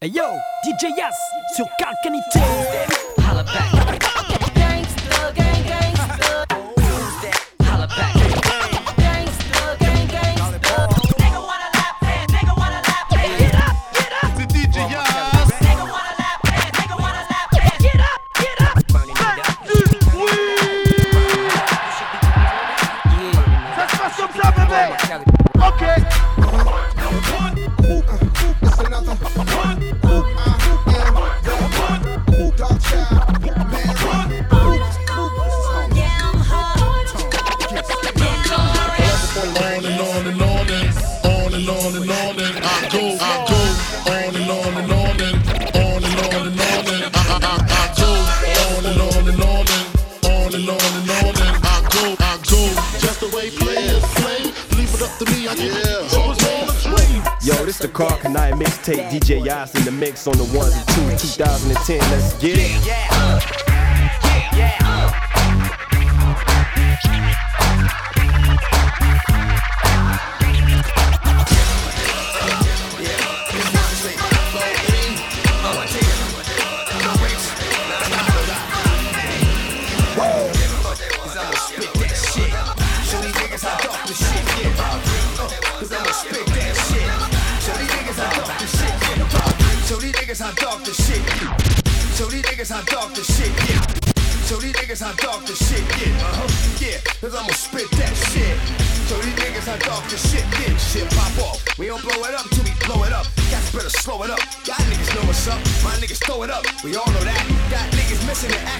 [0.00, 0.24] Hey yo,
[0.64, 1.14] DJ Yas
[1.56, 2.40] sur Calcanité.
[3.18, 3.73] Holla back.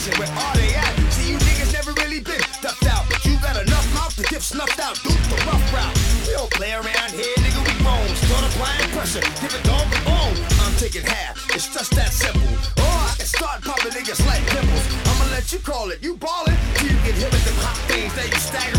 [0.06, 0.20] Action.
[0.20, 1.12] Where are they at?
[1.12, 3.04] See you niggas never really been stuffed out.
[3.08, 4.96] But you got enough mouth to dip snuffed out.
[5.02, 5.96] Do the rough route.
[6.26, 7.60] We don't play around here, nigga.
[7.64, 8.08] We moan.
[8.16, 9.24] Start applying pressure.
[9.40, 10.36] Give a dog a bone.
[10.60, 11.38] I'm taking half.
[11.54, 12.42] It's just that simple.
[12.84, 14.84] Or I can start popping niggas like pimples.
[15.06, 16.02] I'ma let you call it.
[16.02, 18.73] You ballin' till you get hit with them hot things that you staggering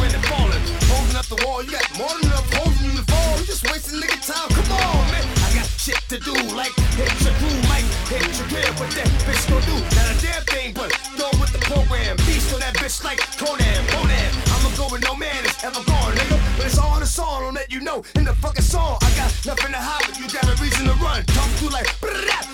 [17.96, 18.04] know.
[18.16, 20.94] In the fucking song, I got nothing to hide, but you got a reason to
[21.00, 21.24] run.
[21.32, 21.88] Talk to like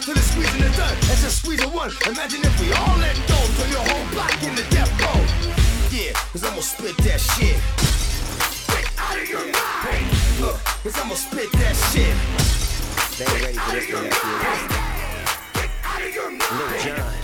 [0.02, 0.96] till the squeezing is done.
[1.07, 1.91] That's just squeezing one.
[2.06, 5.19] Imagine if we all let go, till your whole block in the death row.
[5.90, 7.57] Yeah, cause I'ma spit that shit.
[8.69, 10.07] Get out of your mind.
[10.40, 12.16] Look, cause I'ma spit that shit.
[13.18, 14.09] They ain't ready for this one.
[14.09, 16.51] That's Out of your mind.
[16.57, 17.21] Lil Jon.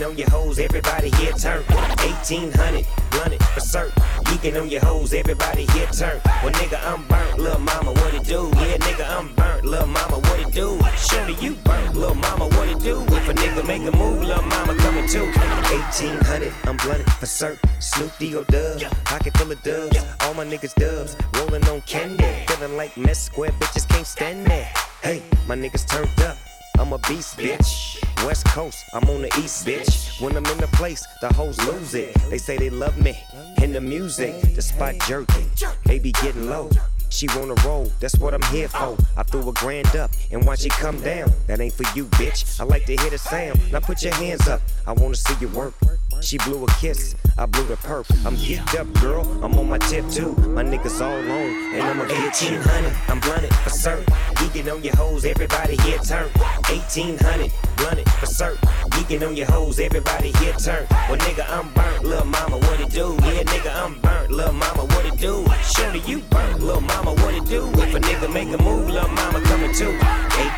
[0.00, 1.62] Geeking on your hoes, everybody here turn.
[1.62, 4.02] 1800, blunted for certain.
[4.24, 6.18] Geeking on your hoes, everybody here turn.
[6.42, 8.50] Well, nigga, I'm burnt, little mama, what it do?
[8.54, 10.80] Yeah, nigga, I'm burnt, little mama, what it do?
[10.96, 13.02] Surely you burnt, little mama, what it do?
[13.02, 15.26] If a nigga make a move, little mama coming too.
[15.26, 17.68] 1800, I'm blunted for certain.
[17.78, 19.98] Snoop D-O dub, pocket full of dubs.
[20.22, 22.24] All my niggas dubs, rolling on candy.
[22.48, 24.78] Feeling like mess square bitches can't stand that.
[25.02, 26.38] Hey, my niggas turned up.
[26.80, 28.02] I'm a beast, bitch.
[28.24, 30.18] West Coast, I'm on the East, bitch.
[30.18, 32.14] When I'm in the place, the hoes lose it.
[32.30, 33.22] They say they love me
[33.60, 34.54] and the music.
[34.54, 35.50] The spot jerking,
[35.84, 36.70] they be getting low.
[37.10, 38.96] She wanna roll, that's what I'm here for.
[39.14, 41.30] I threw a grand up and watch it come down.
[41.48, 42.58] That ain't for you, bitch.
[42.58, 43.60] I like to hear the sound.
[43.70, 44.62] Now put your hands up.
[44.86, 45.74] I wanna see you work.
[46.20, 48.04] She blew a kiss, I blew the perp.
[48.26, 49.26] I'm geeked up, girl.
[49.42, 50.32] I'm on my tip too.
[50.48, 52.58] My niggas all on, and I'ma get you.
[52.58, 54.04] 1800, I'm blunted for certain.
[54.34, 56.28] Geeking on your hoes, everybody here turn.
[56.68, 58.68] 1800, blunted for certain.
[58.90, 60.86] Geeking on your hoes, everybody here turn.
[61.08, 63.16] Well, nigga, I'm burnt, little mama, what it do?
[63.22, 65.46] Yeah, nigga, I'm burnt, little mama, what it do?
[65.62, 67.68] Surely you burnt, little mama, what it do?
[67.80, 69.96] If a nigga make a move, little mama coming too.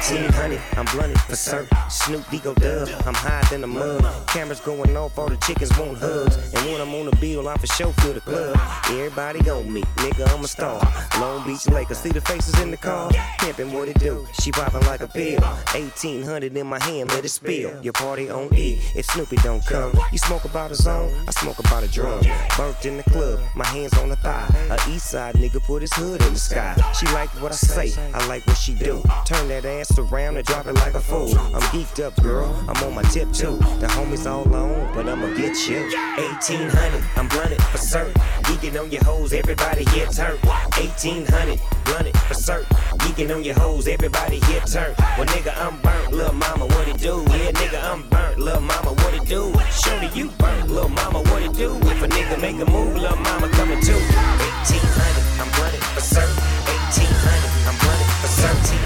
[0.02, 1.68] 1800, I'm blunted for certain.
[1.88, 4.04] Snoop Digo dub, I'm higher than the mud.
[4.28, 6.36] Cameras going off, all the chickens want hugs.
[6.54, 8.56] And when I'm on the bill, I for sure feel the club.
[8.86, 10.80] Everybody on me, nigga, I'm a star.
[11.21, 13.10] Long Beach Lakers, see the faces in the car.
[13.41, 15.41] Pimpin' what it do, she poppin' like a pill.
[15.41, 17.83] 1800 in my hand, let it spill.
[17.83, 19.92] Your party on E, if Snoopy don't come.
[20.12, 22.22] You smoke about a zone, I smoke about a drum.
[22.56, 24.48] Burnt in the club, my hands on the thigh.
[24.71, 26.74] A east side nigga put his hood in the sky.
[26.98, 29.03] She like what I say, I like what she do.
[29.27, 31.36] Turn that ass around and drop it like a fool.
[31.39, 33.56] I'm geeked up, girl, I'm on my tip too.
[33.80, 35.82] The homies all on, but I'ma get you.
[36.18, 38.14] 1800, I'm blunted for certain.
[38.44, 40.36] Geek geeking on your hoes, everybody here turn.
[40.78, 42.66] 1800, run it for certain.
[42.98, 44.94] Geeking on your hoes, everybody here turn.
[45.16, 47.24] Well, nigga, I'm burnt, little mama, what it do?
[47.28, 49.52] Yeah, nigga, I'm burnt, little mama, what it do?
[49.70, 51.76] Shorty, you burnt, little mama, what it do?
[51.76, 53.92] If a nigga make a move, little mama coming too.
[53.92, 56.36] 1800, I'm running for certain.
[56.66, 58.78] 1800, I'm running for certain.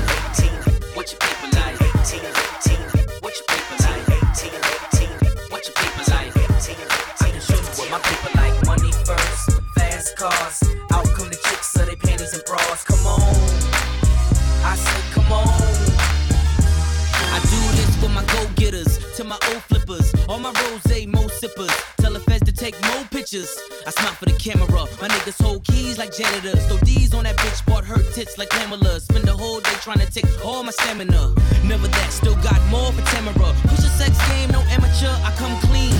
[0.74, 1.35] 18, What your
[10.16, 10.62] cars.
[10.92, 12.82] Out come the chicks, so they panties and bras.
[12.84, 13.20] Come on,
[14.64, 15.46] I say come on.
[17.36, 21.70] I do this for my go-getters, to my old flippers, all my rose, mo sippers.
[21.98, 23.52] Tell the feds to take more pictures.
[23.86, 24.66] I smile for the camera.
[25.00, 26.64] My niggas hold keys like janitors.
[26.66, 29.00] Throw D's on that bitch, bought her tits like Pamela.
[29.00, 31.34] Spend the whole day trying to take all my stamina.
[31.64, 33.52] Never that, still got more for Tamara.
[33.68, 35.92] Push a sex game, no amateur, I come clean.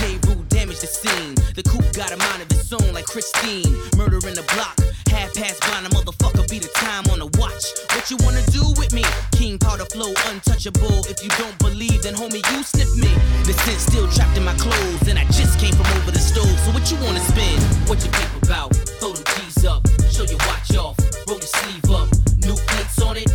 [0.00, 0.18] J.
[0.26, 1.34] Rue damage the scene.
[1.56, 3.72] The coupe got a mind of its own like Christine.
[3.96, 4.76] Murder in the block.
[5.08, 7.64] Half past blind, a motherfucker be the time on the watch.
[7.96, 9.04] What you wanna do with me?
[9.32, 11.04] King powder flow, untouchable.
[11.08, 13.10] If you don't believe, then homie, you sniff me.
[13.48, 16.52] The scent still trapped in my clothes, and I just came from over the stove.
[16.64, 17.60] So what you wanna spend?
[17.88, 18.76] What you think about?
[19.00, 20.96] Throw them keys up, show your watch off,
[21.26, 22.08] roll your sleeve up.
[22.44, 23.28] New plates on it,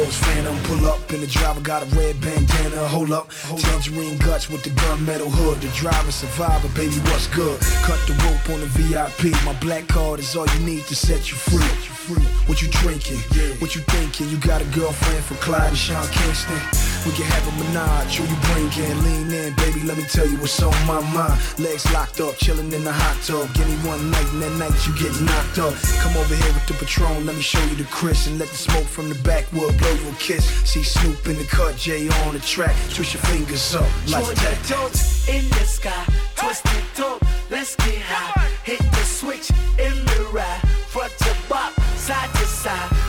[0.00, 2.88] Rose Phantom pull up and the driver got a red bandana.
[2.88, 5.60] Hold up, tangerine guts with the gunmetal hood.
[5.60, 7.60] The driver survivor, baby, what's good?
[7.84, 9.32] Cut the rope on the VIP.
[9.44, 12.16] My black card is all you need to set you free.
[12.46, 13.18] What you drinking?
[13.60, 14.30] What you thinking?
[14.30, 16.79] You got a girlfriend from Clyde and Sean Kingston?
[17.06, 19.02] We can have a menage, who you bringing?
[19.04, 21.40] Lean in, baby, let me tell you what's on my mind.
[21.58, 23.48] Legs locked up, chilling in the hot tub.
[23.54, 25.72] Give me one night, and that night you get knocked up.
[26.04, 28.56] Come over here with the Patron, let me show you the Chris, and let the
[28.56, 30.44] smoke from the backwood blow you a kiss.
[30.68, 32.76] See Snoop in the cut, Jay on the track.
[32.92, 34.58] Twist your fingers up like Joy that.
[34.68, 34.92] dope
[35.32, 36.04] in the sky.
[36.36, 38.46] Twisted dope, let's get high.
[38.62, 40.60] Hit the switch in the ride.
[40.92, 42.99] Front to back, side to side.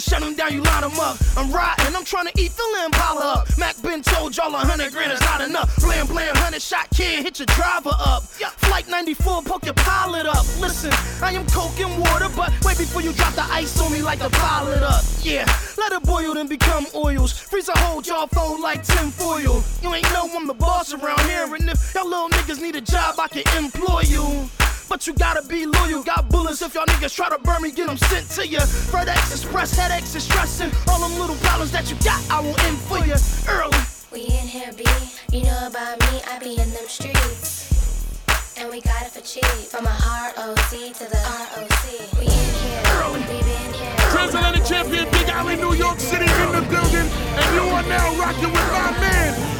[0.00, 1.16] Freezer, shut them down, you line them up.
[1.36, 3.58] I'm riding, I'm trying to eat the limb, holla up.
[3.58, 5.74] Mac been told y'all a hundred grand is not enough.
[5.80, 8.24] Blam, blam, hundred shot kid, hit your driver up.
[8.24, 10.44] Flight 94, poke your pilot up.
[10.60, 10.92] Listen,
[11.22, 14.18] I am coke and water, but wait before you drop the ice on me like
[14.18, 15.04] the pilot up.
[15.22, 15.46] Yeah,
[15.78, 17.32] let it boil then become oils.
[17.32, 19.62] Freezer hold y'all fold like tin foil.
[19.82, 22.80] You ain't know I'm the boss around here, and if y'all little niggas need a
[22.80, 24.48] job, I can employ you.
[24.90, 26.02] But you gotta be loyal.
[26.02, 28.58] Got bullets if y'all niggas try to burn me, get them sent to you.
[28.58, 30.72] FedEx Express, headaches and stressing.
[30.88, 33.14] All them little problems that you got, I will end for you
[33.48, 33.78] early.
[34.10, 34.84] We in here, B.
[35.30, 38.58] You know about me, I be in them streets.
[38.58, 39.46] And we got it for cheap.
[39.70, 39.94] From a
[40.34, 41.86] ROC to the ROC.
[42.18, 42.82] We in here,
[43.14, 43.96] we been here.
[44.10, 47.06] Transatlantic champion Big Alley, New York City in the building,
[47.38, 49.59] and you are now rocking with my man,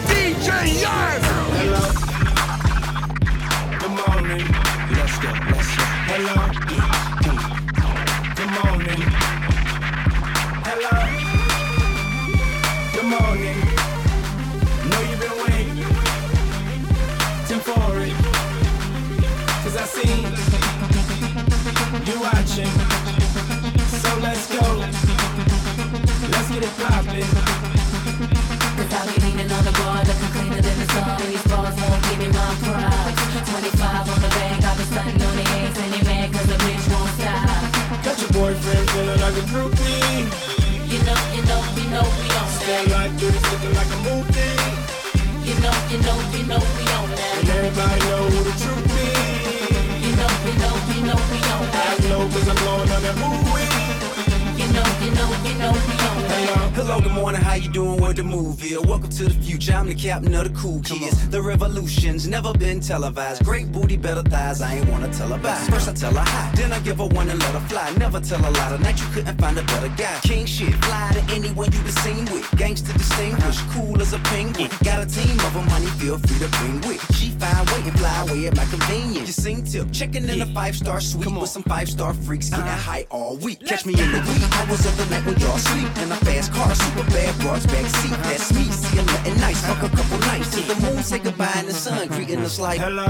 [62.26, 63.44] never been televised.
[63.44, 65.54] Great booty, better thighs, I ain't wanna tell her bye.
[65.70, 67.92] First I tell her hi, then I give her one and let her fly.
[67.98, 70.18] Never tell a lie, tonight you couldn't find a better guy.
[70.22, 72.46] King shit, fly to anyone you been seen with.
[72.56, 74.68] Gangster distinguished, cool as a penguin.
[74.82, 77.00] Got a team of them, money feel free to bring with.
[77.16, 79.28] She fine, wait and fly away at my convenience.
[79.28, 82.64] You sing tip, checking in a five star suite with some five star freaks, getting
[82.66, 83.64] high all week.
[83.66, 85.88] Catch me in the wee hours of the night when y'all sleep.
[85.98, 88.10] In a fast car, super bad broads back seat.
[88.10, 89.64] That's me, see I'm nothing nice.
[89.66, 92.80] Fuck a couple nights till the moon say goodbye and the sun greeting us like.
[92.80, 93.08] Hello.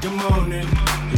[0.00, 0.68] Good morning.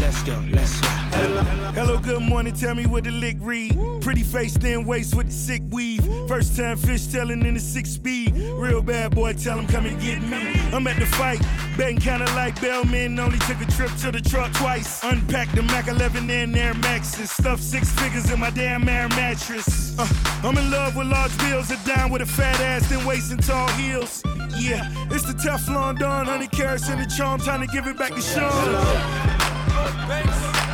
[0.00, 0.88] Let's go, let's go.
[0.88, 1.42] Hello.
[1.72, 2.54] Hello, good morning.
[2.54, 3.76] Tell me what the lick read.
[4.00, 6.04] Pretty face, thin waist with the sick weave.
[6.28, 8.34] First time fish telling in the six speed.
[8.56, 10.55] Real bad boy, tell him come and get me.
[10.72, 11.40] I'm at the fight,
[11.76, 13.18] betting kinda like Bellman.
[13.18, 15.02] Only took a trip to the truck twice.
[15.04, 17.30] Unpacked the Mac 11 and Air Maxes.
[17.30, 19.98] Stuffed six figures in my damn air mattress.
[19.98, 20.06] Uh,
[20.42, 21.70] I'm in love with large bills.
[21.70, 24.22] A down with a fat ass, thin waist and tall heels.
[24.58, 27.40] Yeah, it's the Teflon Don, 100 carats and the charm.
[27.40, 28.50] Time to give it back to Sean.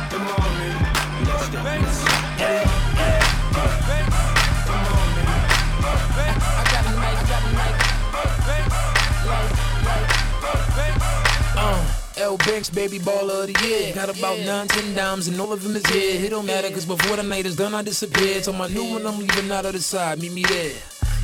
[0.09, 0.73] Good morning.
[2.39, 3.22] Uh,
[12.17, 13.93] L Banks, baby baller of the year.
[13.93, 16.23] Got about nine, ten dimes, and all of them is here.
[16.25, 18.41] It don't matter, cause before the night is done, I disappear.
[18.43, 20.19] So my new one, I'm leaving out of the side.
[20.19, 20.73] Meet me there.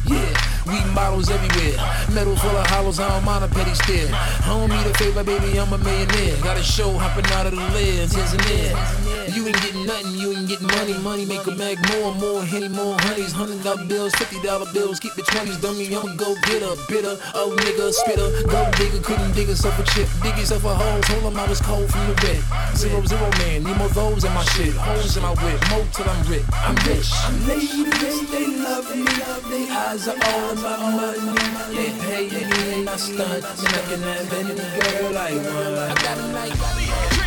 [0.07, 1.77] Yeah, we models everywhere.
[2.13, 4.09] Metal full of hollows, I don't mind a petty stare.
[4.11, 6.37] I don't need a favor, baby, I'm a millionaire.
[6.41, 9.18] Got a show hopping out of the lens, here's lid, Tanzania.
[9.33, 10.93] You ain't getting nothing, you ain't getting money.
[10.99, 13.31] Money make a mag more more, henny more honeys.
[13.31, 15.85] Hundred dollar bills, fifty dollar bills, keep the twenties, dummy.
[15.95, 18.29] I'ma go get a bitter, oh nigga, spitter.
[18.47, 20.07] Go digger, couldn't dig yourself a chip.
[20.23, 22.41] Dig yourself a hole, told him I was cold from the wet.
[22.75, 24.73] Zero, zero man, need more those in my shit.
[24.73, 26.45] Holes in my whip, more till I'm rich.
[26.53, 27.09] I'm rich.
[27.45, 29.05] Ladies, they love me,
[29.49, 31.37] they eyes are all about money.
[31.75, 33.45] They pay me and I stunt.
[33.45, 35.77] And I can have any girl I want.
[35.77, 37.18] I got a night.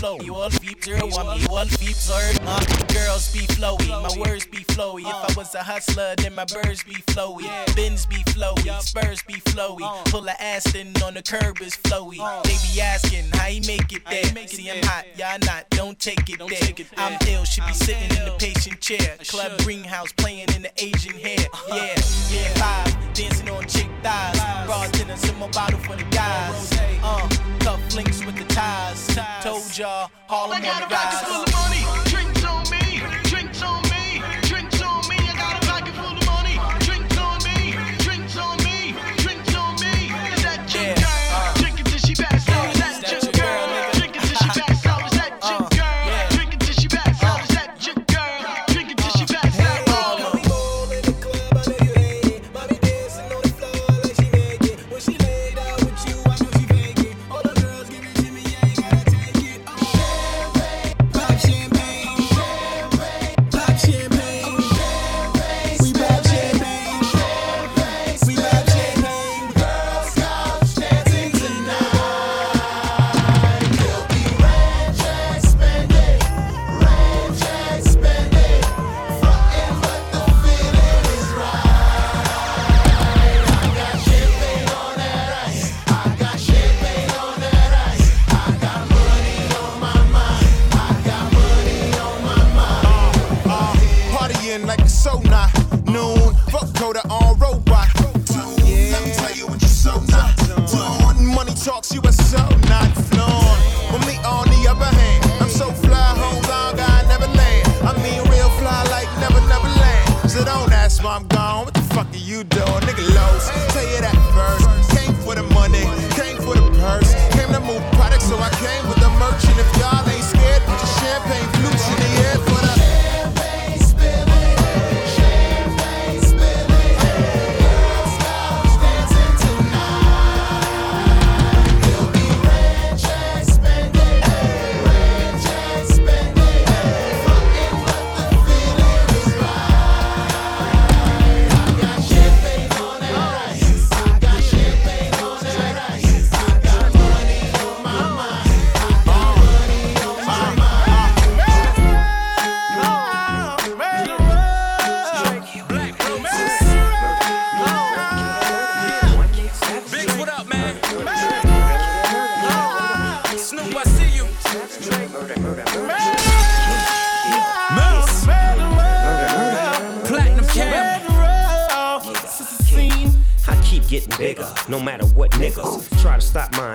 [0.00, 0.24] Flowy.
[0.24, 2.32] You all beep zero one, you all beep zero.
[2.46, 5.02] Uh, girls be flowy, my words be flowy.
[5.02, 7.44] If I was a hustler, then my birds be flowy.
[7.76, 9.84] Bins be flowy, Spurs be flowy.
[10.06, 12.18] Pull a Aston on the curb is flowy.
[12.44, 14.48] They be asking how he make it there.
[14.48, 15.68] See I'm hot, y'all not.
[15.70, 16.86] Don't take it there.
[16.96, 19.16] I'm ill, should be sitting in the patient chair.
[19.28, 21.46] Club greenhouse playing in the Asian hair.
[21.68, 21.94] Yeah,
[22.30, 24.38] yeah, five dancing on chick thighs.
[24.68, 26.72] Raw dinners in my bottle for the guys.
[27.02, 27.28] Uh,
[27.60, 29.18] cuff links with the ties.
[29.42, 32.09] Told y'all, Harlem I got a pocket full of money.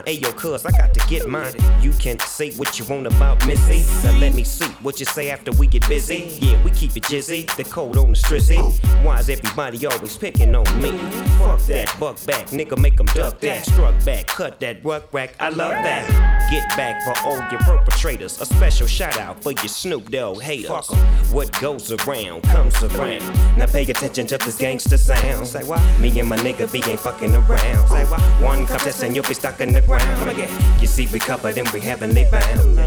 [0.05, 1.53] Ayo, cuz I got to get mine.
[1.81, 3.83] You can say what you want about Missy.
[4.07, 6.37] Now let me see what you say after we get busy.
[6.39, 8.59] Yeah, we keep it jizzy, the code on the strizzy.
[9.03, 10.91] Why is everybody always picking on me?
[11.39, 13.65] Fuck that, buck back, nigga, make 'em duck that.
[13.65, 16.34] Struck back, cut that rug rack, I love that.
[16.51, 18.39] Get back for all your perpetrators.
[18.39, 20.67] A special shout out for your Snoop Dogg haters.
[20.69, 20.99] Fuck 'em.
[21.33, 23.23] What goes around comes around.
[23.57, 25.47] Now pay attention to this gangster sound.
[25.47, 25.81] Say what?
[25.99, 27.87] Me and my nigga B ain't fucking around.
[27.89, 28.21] Say what?
[28.41, 30.19] One contest and you'll be stuck in the ground.
[30.19, 30.49] Come again.
[30.79, 32.77] You see, we covered and we heavenly bound.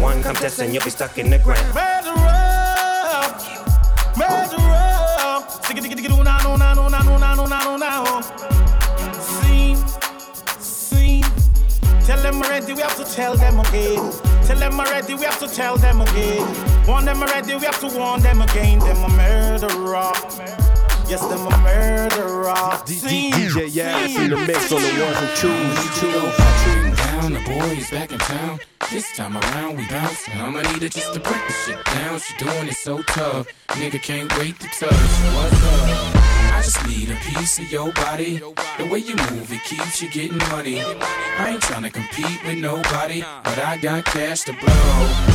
[0.00, 1.74] One contest and you'll be stuck in the ground.
[5.78, 6.17] Scene,
[12.68, 14.12] already, we have to tell them again.
[14.44, 16.86] Tell them already, we have to tell them again.
[16.86, 18.78] Warn them already, we have to warn them again.
[18.80, 20.12] Them a murderer.
[21.08, 22.86] Yes, them a murderer.
[22.86, 26.28] Scene, DJ Yas in the mix on the ones and twos.
[26.62, 28.58] Trading down, the boy is back in town.
[28.90, 32.18] This time around we bounce, and I'ma need her just to break the shit down.
[32.20, 34.92] She doing it so tough, nigga can't wait to touch.
[34.92, 36.17] What's up?
[36.58, 38.38] I just need a piece of your body.
[38.78, 40.82] The way you move, it keeps you getting money.
[40.82, 44.66] I ain't trying to compete with nobody, but I got cash to blow.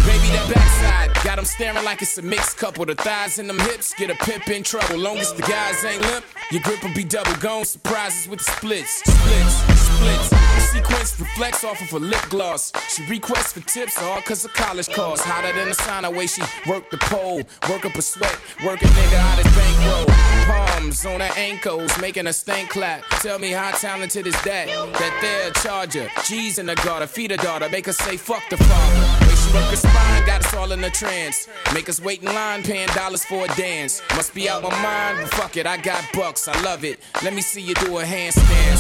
[0.06, 2.86] Baby, that backside got got 'em staring like it's a mixed couple.
[2.86, 4.98] The thighs and them hips get a pimp in trouble.
[4.98, 7.34] Long as the guys ain't limp, your grip will be double.
[7.36, 10.43] Gone surprises with the splits, splits, splits.
[10.74, 12.72] Sequence reflects off of her lip gloss.
[12.90, 15.24] She requests for tips, all cause of college costs.
[15.24, 18.86] Hotter than the sauna way she work the pole, work up a sweat, work a
[18.86, 20.06] nigga out his bankroll.
[20.48, 23.04] Palms on her ankles, making a stank clap.
[23.22, 24.66] Tell me how talented is that?
[24.68, 28.58] That there charger, G's in the gutter, feed her daughter, make her say fuck the
[28.58, 29.33] father.
[29.54, 31.48] She spine, got us all in a trance.
[31.76, 34.02] Make us wait in line, paying dollars for a dance.
[34.16, 37.00] Must be out my mind, but fuck it, I got bucks, I love it.
[37.24, 38.78] Let me see you do a handstand.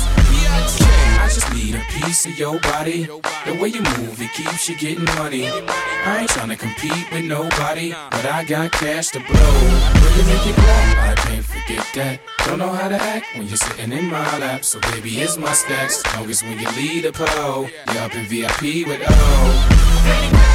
[1.21, 3.03] I just need a piece of your body.
[3.03, 5.47] The way you move, it keeps you getting money.
[5.47, 9.53] I ain't trying to compete with nobody, but I got cash to blow.
[10.01, 12.19] Really make it clap, I can't forget that.
[12.45, 14.63] Don't know how to act when you're sitting in my lap.
[14.65, 16.03] So baby, here's my stacks.
[16.15, 20.42] Long when you lead a pole, you're up in VIP with O.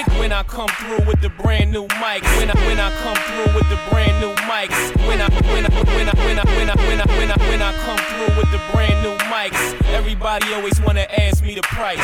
[0.00, 2.22] mic when I come through with the brand new mic.
[2.38, 4.70] When I when I come through with the brand new mic.
[5.06, 7.62] When I when I when I when I when I when I when I when
[7.62, 9.60] I come through with the brand new mics.
[9.92, 12.00] Everybody always wanna ask me the price.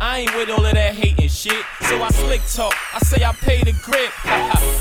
[0.00, 2.74] I ain't with all of that hating shit, so I slick talk.
[2.94, 4.10] I say I pay the grip.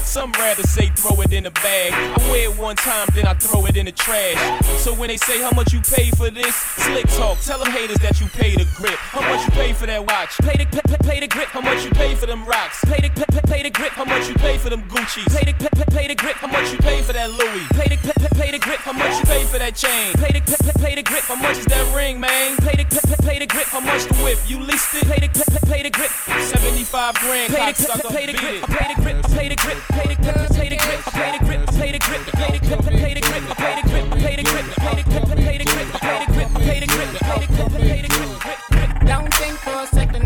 [0.04, 1.93] Some rather say throw it in the bag.
[1.93, 4.38] I wear it one time, then I throw it in the trash.
[4.78, 7.39] So when they say how much you pay for this, slick talk.
[7.39, 8.97] Tell them haters that you pay the grip.
[9.13, 10.38] How much you pay for that watch?
[10.41, 11.47] Pay the pay, pay the grip.
[11.47, 12.45] How much you pay for them?
[12.51, 12.83] Rocks?
[12.85, 13.93] Pay the pay, pay, pay the grip.
[13.95, 15.31] How much you pay for them Gucci's?
[15.31, 16.35] Pay the pay, pay, pay the grip.
[16.35, 17.65] How much you pay for that Louis?
[17.79, 18.79] Pay the pay, pay, pay the grip.
[18.83, 20.13] How much you pay for that chain?
[20.19, 21.23] Pay the pay, pay, pay the grip.
[21.23, 22.57] How much is that ring, man?
[22.57, 23.67] Pay the pay, pay, pay the grip.
[23.71, 24.37] How much the whip?
[24.47, 25.07] You leased it?
[25.07, 26.11] Pay the pay, pay, pay the grip.
[26.11, 27.53] 75 grand.
[27.53, 28.59] Pay the- cocksucker, pay the grip.
[28.63, 31.11] I pay the grip, I pay the grip, pay the grip, pay the grip, I
[31.11, 33.45] pay the grip, I pay the grip, I pay the grip, I pay the grip,
[33.47, 35.65] I pay the grip, I pay the grip, I pay the grip, I pay the
[35.65, 38.01] grip, I pay the grip, I pay the grip, I pay the grip, I pay
[38.01, 39.07] the grip.
[39.07, 40.20] Don't think for a second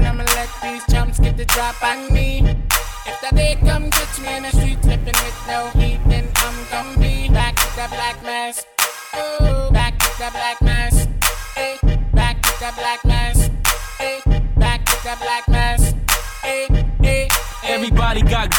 [1.19, 2.39] get the drop on me.
[3.05, 6.55] If that day come catch me in the street flipping with no heat, then I'm
[6.71, 8.74] gonna be back with that black mask.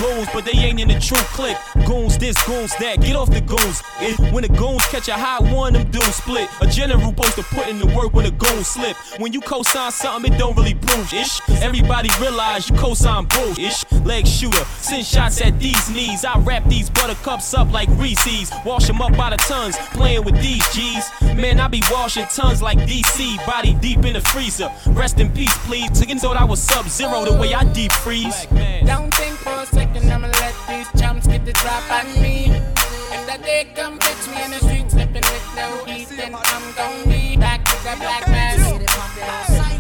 [0.01, 1.57] Goons, but they ain't in the true clique.
[1.87, 3.01] Goons this, goons that.
[3.01, 3.83] Get off the goons.
[4.01, 6.49] It- when the goons catch a high one, them dudes split.
[6.61, 8.97] A general supposed to put in the work when the goons slip.
[9.19, 11.41] When you co-sign something, it don't really prove ish.
[11.63, 13.85] Everybody realize you co-sign bullshit.
[14.05, 16.25] Leg shooter, send shots at these knees.
[16.25, 18.51] I wrap these buttercups up like Reese's.
[18.65, 21.11] Wash them up by the tons, playing with these G's.
[21.23, 23.37] Man, I be washing tons like DC.
[23.47, 24.71] Body deep in the freezer.
[24.89, 25.89] Rest in peace, please.
[25.99, 28.47] Chicken thought I was sub zero the way I deep freeze.
[28.85, 32.47] Don't think for a second I'ma let these chumps get the drop on me.
[33.13, 36.65] If that day come catch me in the street slipping with no heat, then I'm
[36.75, 38.59] gon' be back with that black mask.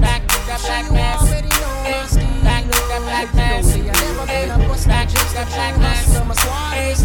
[0.00, 1.30] Back with that black mask.
[2.44, 3.74] Back with that black mask.
[4.86, 6.95] Back with that black mask.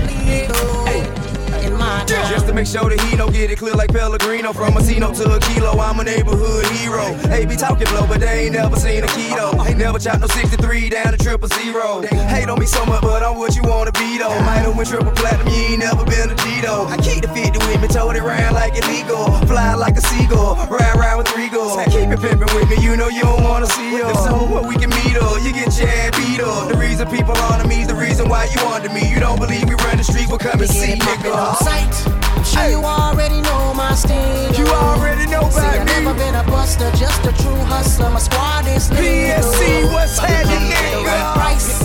[2.52, 4.52] To make sure that he don't get it clear like Pellegrino.
[4.52, 7.16] From a Cino to a kilo, I'm a neighborhood hero.
[7.32, 9.56] Hey, be talking low, but they ain't never seen a keto.
[9.66, 12.02] Ain't never chopped no 63 down to triple zero.
[12.04, 14.36] Hate on me so much, but I'm what you wanna be though.
[14.44, 16.86] Might have went triple platinum, you ain't never been a Gito.
[16.92, 19.32] I keep the 50 with me, told it round like illegal.
[19.48, 21.80] Fly like a seagull, ride around with three goals.
[21.88, 24.14] Keep it pimpin' with me, you know you don't wanna see her.
[24.28, 26.68] So what we can meet up, you get your ass beat up.
[26.68, 29.08] The reason people honor me is the reason why you under me.
[29.08, 31.56] You don't believe we run the street, well come and see, nigga.
[31.64, 32.21] Sight.
[32.36, 34.54] I'm sure you already know my sting.
[34.56, 35.94] You already know See, I about me.
[35.94, 38.10] never been a buster, just a true hustler.
[38.10, 39.04] My squad is legal.
[39.04, 41.06] PSC, what's happening, nigga?
[41.06, 41.84] right price.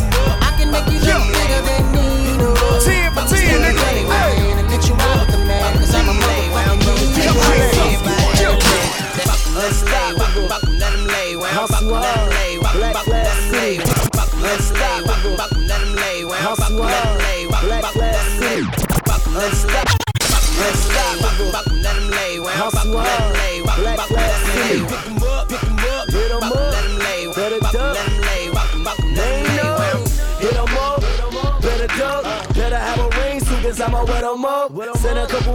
[0.48, 2.05] I can make you look bigger than needles.
[20.66, 24.34] Let's lay, buckle, buckle, let him lay, well, buckle, let him lay, buckle, buckle, let
[24.36, 27.80] him lay, pick him up, pick him up, hit him up, let him lay, buckle,
[27.80, 31.00] let him lay, buckle, buckle, let him lay, Hit 'em up,
[31.62, 32.22] better duck,
[32.54, 34.70] better have a ring suit, cause I'ma wet 'em up.
[34.98, 35.45] Send a couple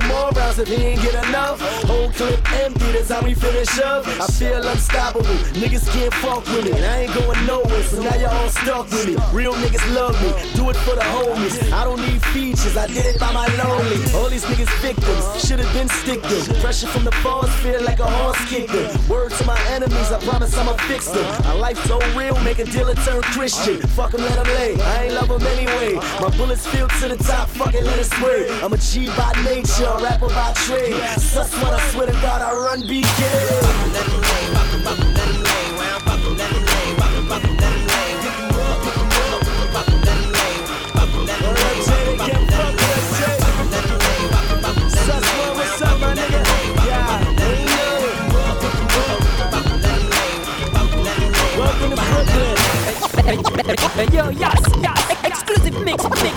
[0.60, 1.60] if he ain't get enough.
[1.84, 4.06] Whole clip empty, that's how we finish up.
[4.08, 6.74] I feel unstoppable, niggas can't fuck with me.
[6.84, 9.16] I ain't going nowhere, so now y'all all stuck with me.
[9.34, 11.72] Real niggas love me, do it for the homies.
[11.72, 13.98] I don't need features, I did it by my lonely.
[14.16, 16.62] All these niggas victims, should've been stick them.
[16.62, 18.88] Pressure from the falls, feel like a horse kick them.
[19.08, 21.26] Word to my enemies, I promise I'ma fix them.
[21.44, 23.82] My life so real, make a dealer turn Christian.
[23.98, 24.80] Fuck 'em, let 'em lay.
[24.82, 25.96] I ain't love anyway.
[26.20, 28.50] My bullets feel to the top, fuck it, let it spray.
[28.62, 30.95] I'm a G by nature, rapper by trade.
[31.19, 33.91] Sus what I swear to God, I run BK.
[54.12, 56.31] Yo, yes, yes, exclusive mix, mix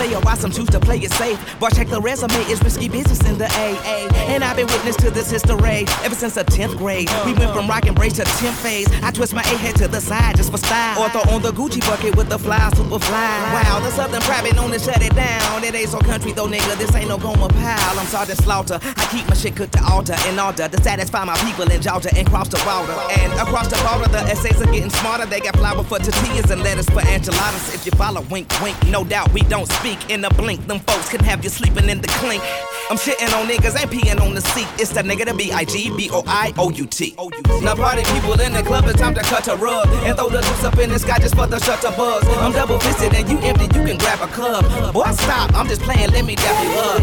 [0.00, 1.38] player, some choose to play it safe.
[1.60, 4.19] But check the resume, it's risky business in the AA.
[4.30, 7.10] And I've been witness to this history ever since the 10th grade.
[7.26, 8.86] We went from rock and brace to 10th phase.
[9.02, 11.02] I twist my A head to the side just for style.
[11.02, 13.28] Or throw on the Gucci bucket with the fly, super fly.
[13.52, 15.64] Wow, the Southern private known to shut it down.
[15.64, 16.78] It ain't so country though, nigga.
[16.78, 17.98] This ain't no Gomer Pyle.
[17.98, 18.78] I'm Sergeant Slaughter.
[18.80, 22.10] I keep my shit cooked to altar in order to satisfy my people in Georgia
[22.16, 22.94] and cross the border.
[23.18, 25.26] And across the border, the essays are getting smarter.
[25.26, 27.74] They got flour for tortillas and lettuce for enchiladas.
[27.74, 28.76] If you follow, wink, wink.
[28.86, 30.68] No doubt we don't speak in a blink.
[30.68, 32.44] Them folks can have you sleeping in the clink.
[32.90, 34.66] I'm shitting on niggas, ain't peeing on the seat.
[34.76, 37.14] It's the nigga to B I G B O I O U T.
[37.62, 40.38] Now party people in the club, it's time to cut a rug and throw the
[40.38, 42.26] loose up in the sky just for the shutter buzz.
[42.38, 44.64] I'm double fisted and you empty, you can grab a club.
[44.92, 47.00] Boy, stop, I'm just playing, let me dap you up.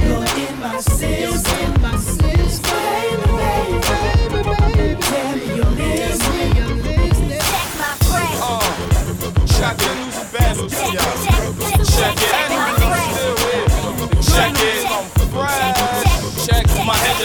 [0.00, 2.80] You're in my system, in my system,
[3.36, 4.96] baby, baby, baby.
[5.02, 7.44] Tell me your listening.
[7.44, 8.40] Check my fresh.
[9.58, 10.99] Check it, who's battles, y'all.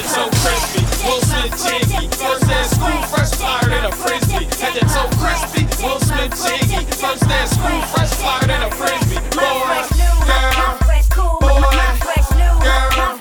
[0.07, 0.81] So crispy.
[1.05, 2.07] Will Smith jiggy.
[2.17, 4.45] First day school, fresh flyer than a frisbee.
[4.61, 5.63] Head is so crispy.
[5.83, 6.85] Will Smith jiggy.
[7.01, 9.19] First day school, fresh flyer than a frisbee.
[9.35, 9.85] Boy,
[10.25, 10.77] girl,
[11.41, 11.61] boy,
[12.63, 13.17] girl.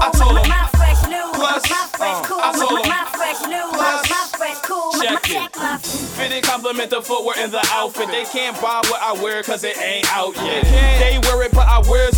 [0.00, 0.50] I told him.
[1.34, 2.92] Plus, uh, I told him.
[3.72, 4.02] Plus,
[5.00, 5.56] check it.
[6.18, 8.08] Fitting compliment the footwear and the outfit.
[8.08, 10.64] They can't buy what I wear cause it ain't out yet.
[10.98, 12.17] They wear it, but I wears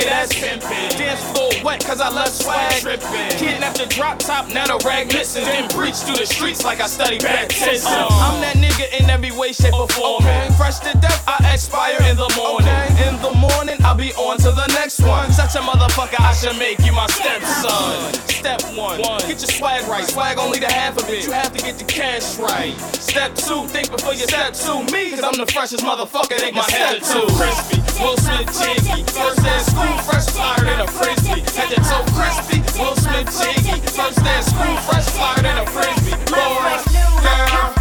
[0.00, 0.98] say that's pimpin'.
[0.98, 2.80] Dance floor wet cause I love swag.
[2.80, 3.30] Trippin'.
[3.38, 5.42] Kidnap the drop top, now the rag listen.
[5.44, 7.92] Then breach through the streets like I study baptism.
[7.92, 10.22] I'm that nigga in every way, shape, or form.
[10.56, 12.68] Fresh to death, I expire in the morning.
[13.06, 15.32] In the morning, I'll be on to the next one.
[15.32, 18.26] Such a motherfucker, I should make you my stepson.
[18.28, 19.20] Step one, one.
[19.22, 20.04] get your swag right.
[20.04, 21.24] Swag only the half of it.
[21.24, 22.76] You have to get the cash right.
[22.94, 24.84] Step two, think before you step two.
[24.92, 27.26] Me, cause I'm the freshest motherfucker they can step to.
[27.34, 29.04] Crispy, Will Smith jiggy.
[29.04, 31.40] First day of school, fresh flyer than a frisbee.
[31.56, 33.80] Had your toe crispy, Will Smith jiggy.
[33.88, 36.16] First day of school, fresh flyer than a frisbee.
[36.28, 36.76] Boy,
[37.24, 37.72] girl,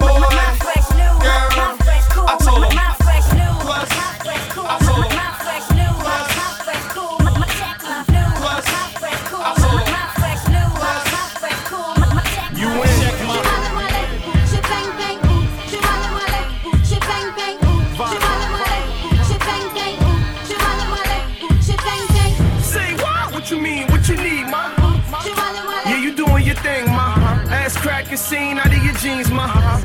[0.00, 0.20] boy,
[1.20, 1.76] girl.
[2.26, 2.69] I told him.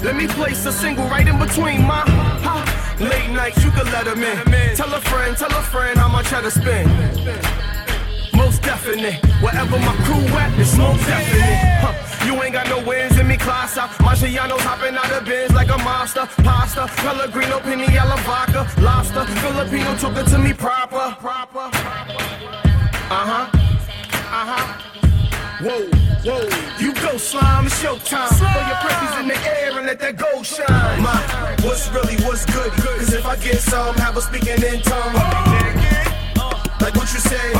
[0.05, 2.03] Let me place a single right in between, ma.
[2.45, 2.95] Ha.
[2.99, 4.75] Late nights, you can let let 'em in.
[4.75, 6.87] Tell a friend, tell a friend how much I to spend.
[8.31, 11.57] Most definite, wherever my crew at, it's most definite.
[11.81, 11.93] Huh.
[12.25, 13.77] You ain't got no wins in me, class.
[13.77, 16.27] Up Marciano's hopping out of bins like a monster.
[16.43, 19.25] Pasta, Pellegrino, Piniella vodka, lobster.
[19.41, 21.17] Filipino took it to me proper.
[21.19, 21.65] Proper.
[23.09, 23.45] Uh huh.
[24.39, 24.65] Uh huh.
[25.65, 25.89] Whoa,
[26.27, 26.64] whoa.
[27.15, 28.27] You slime, it's showtime.
[28.27, 31.01] Throw your presses in the air and let that gold shine.
[31.01, 31.15] My,
[31.63, 32.69] what's really, what's good?
[32.73, 35.13] Cause if I get some, have a speaking in tongue.
[36.81, 37.53] Like what you say.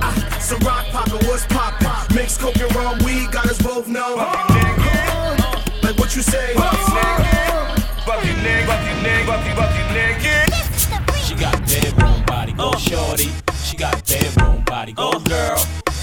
[0.00, 2.16] Ah, So rock poppin', what's poppin'?
[2.16, 4.16] Mix coke and raw weed, got us both know.
[5.82, 6.54] Like what you say.
[6.56, 10.48] Bucky leg, bucky leg, bucky, bucky naked.
[11.26, 13.28] She got a bedroom body, go shorty.
[13.62, 15.23] She got a bedroom body, go girl.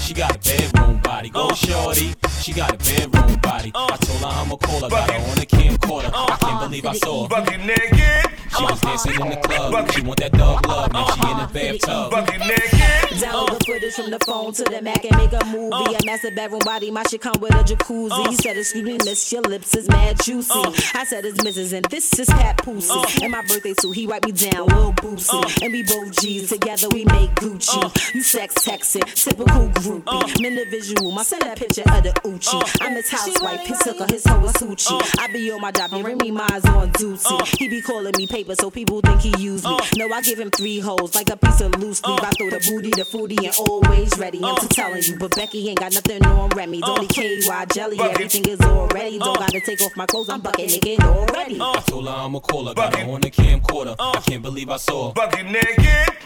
[0.02, 2.14] She got a bedroom body, go shorty.
[2.40, 3.41] She got a bedroom
[3.72, 3.92] body.
[3.92, 6.10] I told her I'ma call her, got her on the camcorder.
[6.12, 6.36] I uh.
[6.36, 7.28] can't believe I saw her.
[7.28, 8.38] Bucky naked.
[8.56, 9.42] She was dancing in the uh.
[9.42, 9.90] club.
[9.92, 12.10] She want that dog love, now she in the bathtub.
[12.10, 13.02] Bucky naked.
[13.22, 15.94] Download the footage from the phone to the Mac and make a movie.
[15.94, 18.28] A master bedroom body, my shit come with a jacuzzi.
[18.28, 20.52] He said, excuse me, miss, your lips is mad juicy.
[20.94, 21.72] I said, it's Mrs.
[21.72, 23.24] and this is Pat Pussy.
[23.24, 25.62] And my birthday too, he wiped me down, Lil Boosie.
[25.62, 28.14] And we both G's, together we make Gucci.
[28.14, 30.02] You sex texting, typical groupie.
[30.06, 32.58] I'm individual, my send that picture of the Uchi.
[32.80, 35.00] I'm his housewife, his hooker, his hoe is Hoochie.
[35.00, 35.22] Uh.
[35.22, 36.34] I be on my job, he ring me uh.
[36.34, 37.20] mines on duty.
[37.24, 37.44] Uh.
[37.58, 39.78] He be calling me paper, so people think he use me.
[39.96, 42.20] No, I give him three holes like a piece of loose leaf.
[42.22, 44.40] I throw the booty, the foodie, and always ready.
[44.42, 46.80] I'm just telling you, but Becky ain't got nothing on Remy.
[46.80, 49.18] Don't need KY jelly, everything is already.
[49.18, 51.60] Don't gotta take off my clothes, I'm bucket naked already.
[51.60, 53.96] I told her I'ma call her, got her on the camcorder.
[53.98, 55.14] I can't believe I saw her.
[55.14, 56.16] Bucky naked.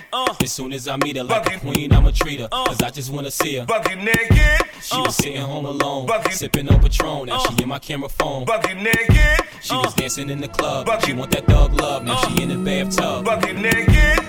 [0.40, 2.48] As soon as I meet her, like a queen, I'ma treat her.
[2.48, 3.66] Cause I just wanna see her.
[3.66, 4.66] Bucky naked.
[4.80, 7.25] She was sitting home alone, sipping on Patron.
[7.26, 8.44] Now she in my camera phone.
[8.44, 9.40] Bucky naked.
[9.60, 10.88] She was dancing in the club.
[11.04, 12.04] She want that dog love.
[12.04, 13.24] Now she in the bathtub.
[13.24, 14.20] Bucky naked.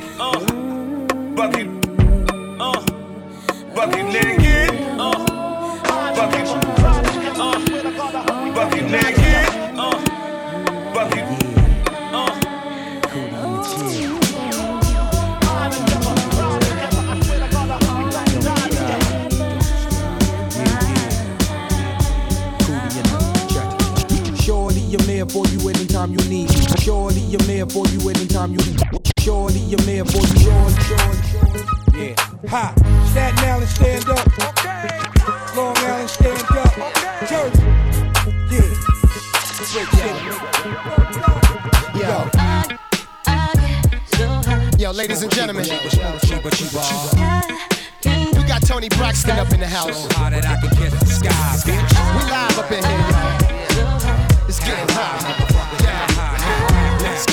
[1.36, 1.66] Bucky.
[3.76, 4.98] Bucky naked.
[6.18, 6.42] Bucky.
[8.56, 9.27] Bucky naked.
[26.08, 26.56] Anytime you need me.
[26.80, 29.00] Shorty, I'm there for you anytime you need me.
[29.20, 30.38] Shorty, I'm there for you.
[30.40, 31.64] Shorty, shorty, shorty.
[31.98, 32.16] Yeah.
[32.48, 32.74] Ha.
[33.12, 34.26] Staten Island, stand up.
[35.56, 36.74] Long Island, stand up.
[37.28, 37.64] Jersey.
[38.52, 38.72] Yeah.
[39.68, 40.16] Straight shit.
[42.00, 42.30] Yo.
[44.78, 45.66] Yo, ladies and gentlemen.
[48.34, 50.08] We got Toni Braxton up in the house.
[50.14, 51.92] Hard that I can kiss the sky, bitch.
[52.16, 54.48] We live up in here, y'all.
[54.48, 55.57] It's getting hot.
[57.18, 57.26] Look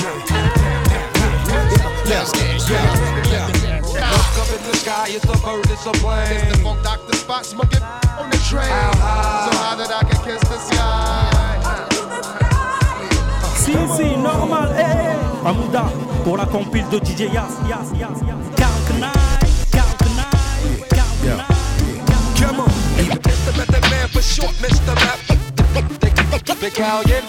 [4.41, 6.41] up in the sky, it's a bird, it's a plane.
[6.41, 7.83] It's the Funk Doctor Spock smoking
[8.19, 8.65] on the train.
[8.65, 9.51] How high?
[9.51, 11.29] So high that I can kiss the sky.
[13.57, 15.49] Si, si, normal, eh, eh.
[15.49, 15.85] Amuda,
[16.25, 18.41] pour la compile de DJ Yas, Yas, Yas, Yas.
[18.57, 21.45] Calc Night, Calc Night, Calc Night.
[22.41, 22.71] Come on.
[22.97, 24.95] It's the man for short, Mr.
[24.95, 25.35] Meth.
[26.35, 27.23] Big Callion.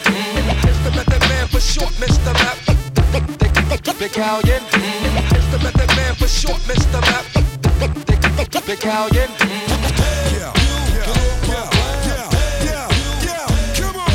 [0.84, 2.34] The method man for short, Mr.
[2.34, 2.66] Meth.
[4.00, 4.62] Big Callion.
[5.52, 7.00] The method man for short, Mr.
[7.02, 7.32] Meth.
[8.66, 9.30] Big Callion.
[10.34, 10.54] Yeah.
[10.98, 11.14] Yeah,
[11.46, 11.70] yeah,
[12.08, 12.26] yeah,
[12.66, 12.88] yeah,
[13.24, 13.46] yeah,
[13.78, 14.10] come on.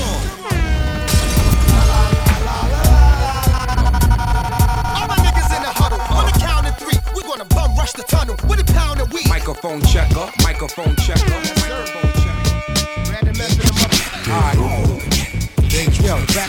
[4.97, 6.01] All my niggas in the huddle.
[6.17, 9.13] On the count of three, we gonna bum rush the tunnel with a pound of
[9.13, 9.29] weed.
[9.29, 11.40] Microphone checker, microphone checker.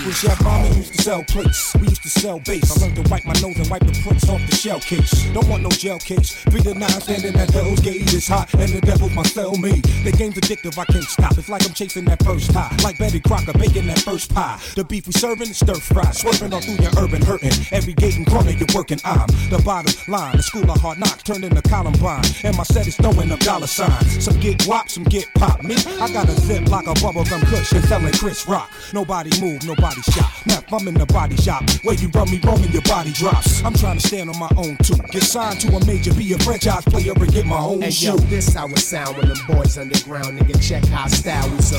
[0.01, 2.77] Yo, back when Chef Mama used to sell plates, we used to sell bass.
[2.77, 5.29] I learned to wipe my nose and wipe the prints off the shell case.
[5.33, 6.33] Don't want no gel case.
[6.49, 8.01] Three to nine standing at Hell's Gate.
[8.13, 9.83] It's hot and the devil's my cellmate.
[10.03, 11.37] The game's addictive, I can't stop.
[11.37, 12.75] It's like I'm chasing that first high.
[12.83, 14.59] Like Betty Crocker baking that first pie.
[14.75, 16.09] The beef we serving is stir fry.
[16.11, 17.53] Swerving all through your urban hurting.
[17.71, 20.37] Every gate and corner you're working, I'm the bottom line.
[20.37, 22.25] The school of hard knocks turned into Columbine.
[22.43, 24.23] And my set is throwing up dollar signs.
[24.23, 25.63] Some get whop, some get pop.
[25.63, 28.69] Me, I got a zip like a bubblegum cushion selling Chris Rock.
[28.93, 30.31] Nobody move, nobody shot.
[30.45, 33.63] Now I'm in the body shop, where you run me wrong and your body drops.
[33.63, 34.95] I'm trying to stand on my own too.
[35.11, 38.11] Get signed to a major, be a franchise player and get my own Hey shoe.
[38.11, 40.61] yo, this how it sound when them boys underground, nigga.
[40.61, 41.77] Check how style we so.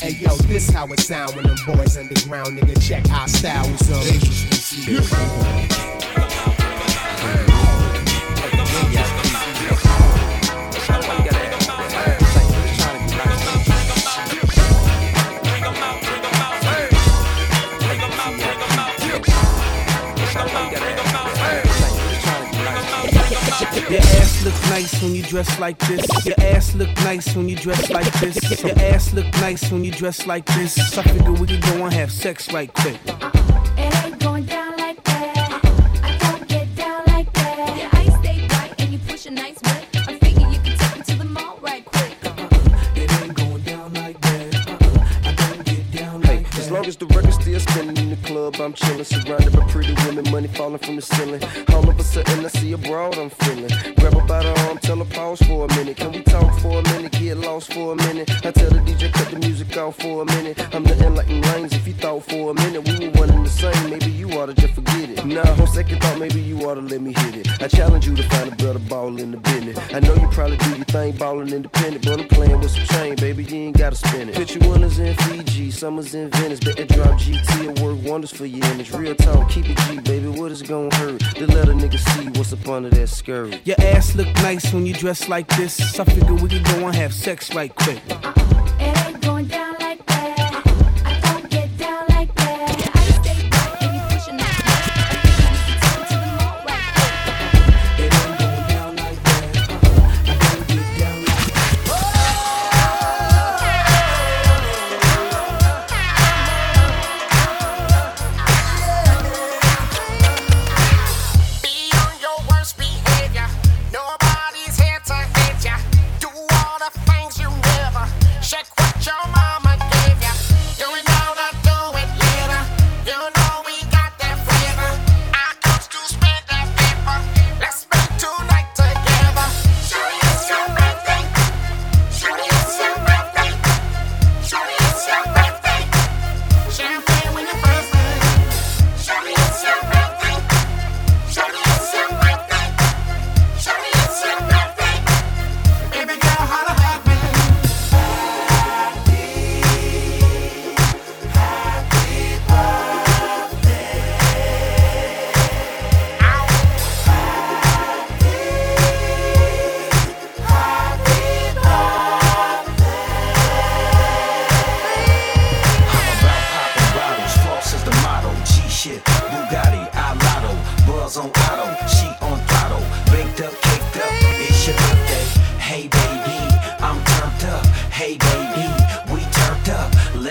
[0.00, 2.86] Hey yo, this how it sound when them boys underground, nigga.
[2.86, 3.98] Check how style we so.
[24.48, 26.06] look nice when you dress like this.
[26.24, 28.62] Your ass look nice when you dress like this.
[28.62, 30.96] Your ass look nice when you dress like this.
[30.96, 33.37] I figure we could go and have sex right quick.
[48.52, 51.42] Club, I'm chilling, surrounded by pretty women, money falling from the ceiling.
[51.72, 53.68] All of a sudden, I see a broad I'm feeling.
[53.96, 55.96] Grab her by the arm, tell her pause for a minute.
[55.96, 57.12] Can we talk for a minute?
[57.12, 58.30] Get lost for a minute.
[58.44, 60.58] I tell the DJ cut the music off for a minute.
[60.74, 61.72] I'm like them lanes.
[61.72, 64.54] If you thought for a minute we were one and the same, maybe you oughta
[64.54, 65.24] just forget it.
[65.24, 67.62] Nah, on second thought, maybe you oughta let me hit it.
[67.62, 69.78] I challenge you to find a better ball in the business.
[69.92, 73.16] I know you probably do your thing ballin' independent, but I'm playing with some chain,
[73.16, 73.44] baby.
[73.44, 74.34] You ain't gotta spin it.
[74.34, 76.60] Picture winners in Fiji, summers in Venice.
[76.60, 78.92] Bet that drop GT will work wonders for your image.
[78.92, 80.28] Real talk, keep it G, baby.
[80.28, 81.18] What is gonna hurt?
[81.18, 83.58] To let a nigga see what's up under that skirt.
[83.64, 85.98] Your ass look nice when you dress like this.
[85.98, 88.00] I figure we could go and have sex right quick.
[88.08, 89.17] Uh-uh, it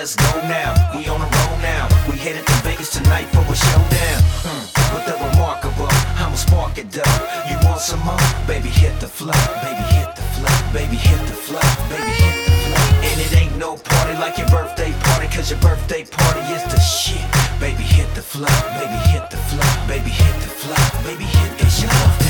[0.07, 1.83] Let's go now, we on the roll now.
[2.07, 4.19] We headed to Vegas tonight for a showdown.
[4.39, 4.63] Hmm,
[4.95, 7.11] with the remarkable, I'ma spark it up.
[7.51, 8.15] You want some more?
[8.47, 12.55] Baby, hit the floor, baby, hit the floor, baby, hit the floor, baby, hit the
[12.55, 12.87] floor.
[13.03, 16.79] And it ain't no party like your birthday party, cause your birthday party is the
[16.79, 17.27] shit.
[17.59, 21.83] Baby, hit the floor, baby, hit the floor, baby, hit the floor, baby, hit it's
[21.83, 22.26] your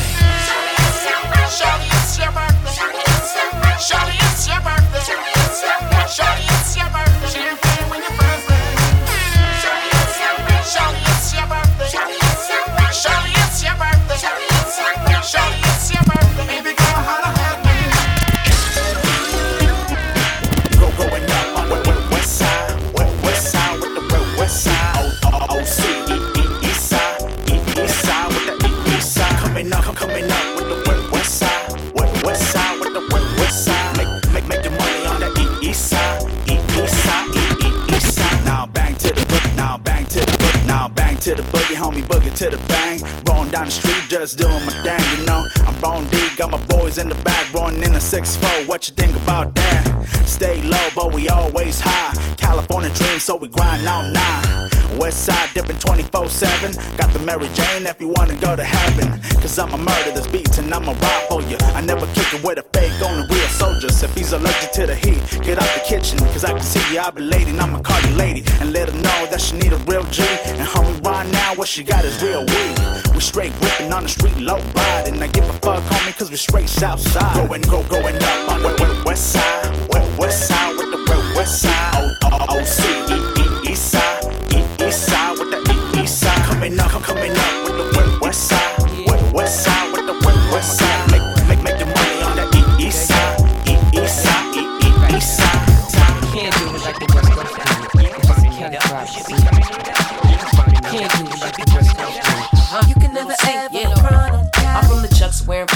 [44.28, 45.47] just doing my thing, you know.
[45.65, 48.67] I'm Bone D, got my boys in the back, rolling in a 6-4.
[48.67, 50.05] What you think about that?
[50.25, 52.13] Stay low, but we always high.
[52.36, 54.69] California dream, so we grind all night.
[54.99, 56.97] West side dipping 24-7.
[56.97, 59.21] Got the Mary Jane if you wanna go to heaven.
[59.39, 61.57] Cause I'ma murder this beats and I'ma ride for you.
[61.75, 63.47] I never kick it with a fake on the real
[63.98, 64.04] soldiers.
[64.04, 66.20] If he's allergic to the heat, get out the kitchen.
[66.34, 68.43] Cause I can see you, I be lady, and I'ma call you lady.
[68.60, 70.24] And let her know that she need a real G.
[70.45, 72.76] And homie, right now, what she got is real weed.
[73.14, 75.08] We straight ripping on the street, low ride.
[75.08, 77.48] I give a fuck, homie, cause we straight south side.
[77.48, 80.18] Going, go, going up on the west, side.
[80.18, 82.18] West, side with the west, west side.
[82.24, 82.82] O, O, OC,
[83.12, 84.24] E, E, east side.
[84.54, 86.45] E, east side with the E, east side.
[86.45, 87.57] Coming up, coming up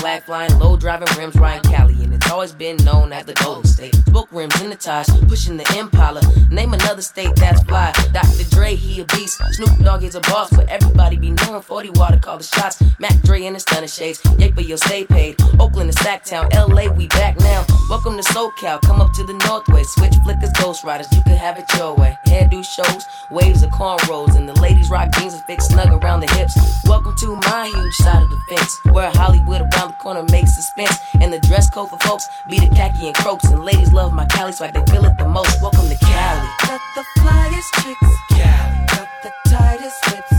[0.01, 3.63] flat flying, low driving rims, riding Cali, and it's always been known as the Golden
[3.65, 3.95] State.
[4.31, 6.21] Rims in the Taj, pushing the Impala.
[6.49, 7.91] Name another state that's fly.
[8.13, 8.49] Dr.
[8.49, 9.41] Dre, he a beast.
[9.51, 12.81] Snoop Dogg is a boss, but everybody be knowing 40 water call the shots.
[12.97, 14.21] Mac Dre in the stunner shades.
[14.37, 15.35] Yay, but you'll stay paid.
[15.59, 17.65] Oakland is Sacktown, LA, we back now.
[17.89, 19.83] Welcome to SoCal, come up to the Northway.
[19.83, 22.17] Switch flickers, ghost riders, you can have it your way.
[22.27, 26.31] Hairdo shows, waves of cornrows, and the ladies rock jeans and thick snug around the
[26.35, 26.57] hips.
[26.85, 30.97] Welcome to my huge side of the fence, where Hollywood around the corner makes suspense.
[31.19, 34.20] And the dress code for folks be the khaki and croaks, and ladies love my
[34.29, 35.61] Cali swag, they feel it the most.
[35.61, 36.47] Welcome to Cali.
[36.67, 38.11] Got the flyest chicks.
[38.29, 38.85] Cali.
[38.87, 40.33] Got the tightest lips.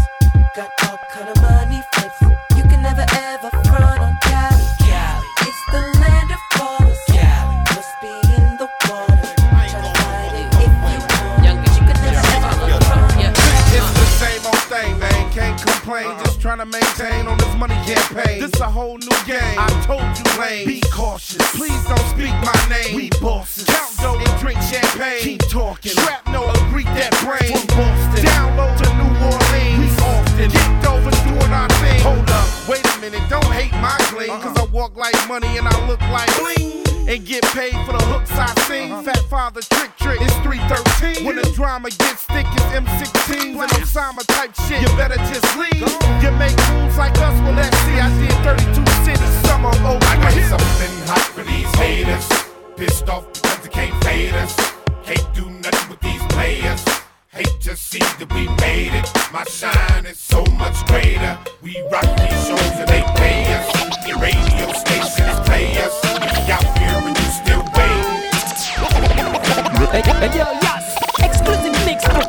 [0.55, 2.21] Got all kind of money flips.
[2.57, 4.65] You can never ever front on Cali.
[4.81, 5.27] Cali.
[5.47, 7.01] It's the land of ballers.
[7.09, 7.57] Cali.
[7.75, 9.29] Must be in the water.
[9.51, 11.45] Try to find it if you want.
[11.45, 13.33] Youngest, you could never ever front on
[13.77, 15.31] It's the same old thing, man.
[15.33, 16.07] Can't complain.
[16.07, 16.25] Uh-huh.
[16.25, 17.22] Just trying to maintain on this
[17.69, 18.41] money campaign.
[18.41, 19.57] This a whole new game.
[19.57, 20.67] I told you, lame.
[20.67, 21.39] Be cautious.
[21.55, 22.97] Please don't speak my name.
[22.97, 23.67] We bosses.
[23.67, 25.21] Count dough and drink champagne.
[25.21, 25.93] Keep talking.
[25.93, 27.55] Trap no, greet that brain.
[27.55, 28.27] From Boston.
[28.27, 29.79] Download to New Orleans.
[29.79, 32.01] We often get over doing our thing.
[32.03, 32.49] Hold up.
[32.69, 33.23] Wait a minute.
[33.31, 34.35] Don't hate my gleam.
[34.43, 34.67] Cause uh-uh.
[34.67, 36.82] I walk like money and I look like bling.
[37.13, 38.91] And get paid for the hooks I sing.
[38.91, 39.03] Uh-huh.
[39.03, 40.19] Fat father trick trick.
[40.23, 41.27] It's 313.
[41.27, 44.81] When the drama gets thick, it's M16s and Osama type shit.
[44.81, 45.77] You better just leave.
[46.25, 48.01] You make moves like us, well let's see.
[48.01, 52.25] I did 32 cities, some of them I got something hot for these haters.
[52.79, 54.57] Pissed off because they can't fade us.
[55.05, 56.92] Can't do nothing with these players.
[57.35, 59.09] Hate to see that we made it.
[59.33, 61.39] My shine is so much greater.
[61.63, 63.73] We rock these shows and they pay us.
[64.05, 65.97] The radio stations play us.
[66.13, 67.63] We out here and you still.
[70.33, 72.25] Yo, yes, exclusive mix for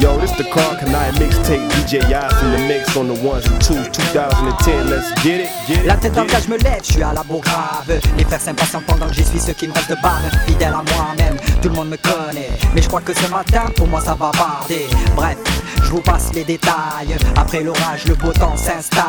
[0.00, 1.68] Yo, this the Carl Kanai mixtape.
[1.72, 3.86] DJ Yas in the mix on the ones and twos.
[3.88, 5.86] 2010, let's get it, get it.
[5.86, 8.00] La tête dans le je me lève, je suis à la grave.
[8.16, 10.22] Les frères s'impatientent pendant que j'y suis ceux qui me restent de barre.
[10.46, 12.48] Fidèle à moi-même, tout le monde me connaît.
[12.74, 14.86] Mais je crois que ce matin, pour moi, ça va barder.
[15.14, 15.36] Bref,
[15.82, 17.14] je vous passe les détails.
[17.36, 19.04] Après l'orage, le beau temps s'installe.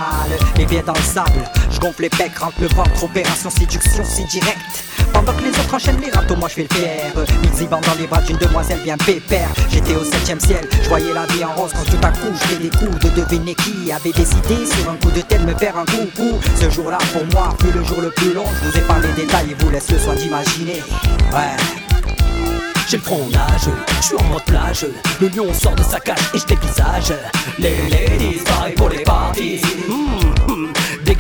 [0.57, 3.01] Les pieds dans le sable, je gonfle les pecs, rentre le ventre.
[3.01, 4.59] Opération séduction, si direct.
[5.24, 7.13] Pendant que les autres enchaînent les râteaux, moi je fais le fier.
[7.43, 9.49] Mixiband dans les bras d'une demoiselle bien pépère.
[9.69, 12.47] J'étais au septième ciel, je voyais la vie en rose quand tout à coup je
[12.47, 15.78] fais des coups de deviner qui avait décidé sur un coup de tête me faire
[15.78, 16.39] un coucou.
[16.59, 18.45] Ce jour-là pour moi fut le jour le plus long.
[18.63, 20.82] Je vous ai parlé des détails et vous laisse le soin d'imaginer.
[21.32, 21.55] Ouais.
[22.88, 23.69] J'ai le front nage,
[24.01, 24.86] je suis en mode plage
[25.22, 27.13] Le lion sort de sa cage et je dévisage
[27.59, 30.67] Les ladies, pareil pour les parties Mmh, mmh.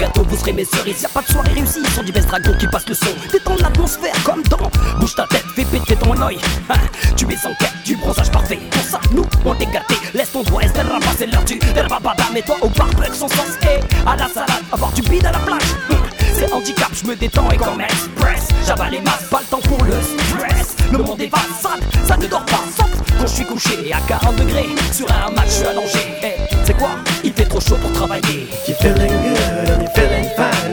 [0.01, 1.03] Des gâteaux, vous serez mes cerises.
[1.03, 3.11] Y'a pas de soirée réussie, sont du best dragon qui passe le son.
[3.31, 4.57] Détends l'atmosphère comme dans
[4.99, 6.39] Bouge ta tête, fais péter ton œil.
[6.71, 6.75] Hein,
[7.15, 8.57] Tu es en quête du bronzage parfait.
[8.71, 9.99] Pour ça, nous, on t'est gâtés.
[10.15, 13.79] Laisse ton doigt, Estel rabat, c'est l'heure du Rababa, mets-toi au barbecue sans sens Et
[14.09, 15.61] à la salade, avoir du bide à la plage.
[15.91, 15.93] Mmh,
[16.33, 18.47] C'est handicap, je me détends et comme express.
[18.65, 20.75] J'avale les masses, pas le temps pour le stress.
[20.91, 22.63] Le monde est façade, ça ne dort pas.
[22.75, 22.89] Sauf
[23.21, 26.33] quand je suis couché à 40 degrés Sur un match allongé Eh,
[26.65, 26.89] C'est quoi?
[27.23, 28.47] Il fait trop chaud pour travailler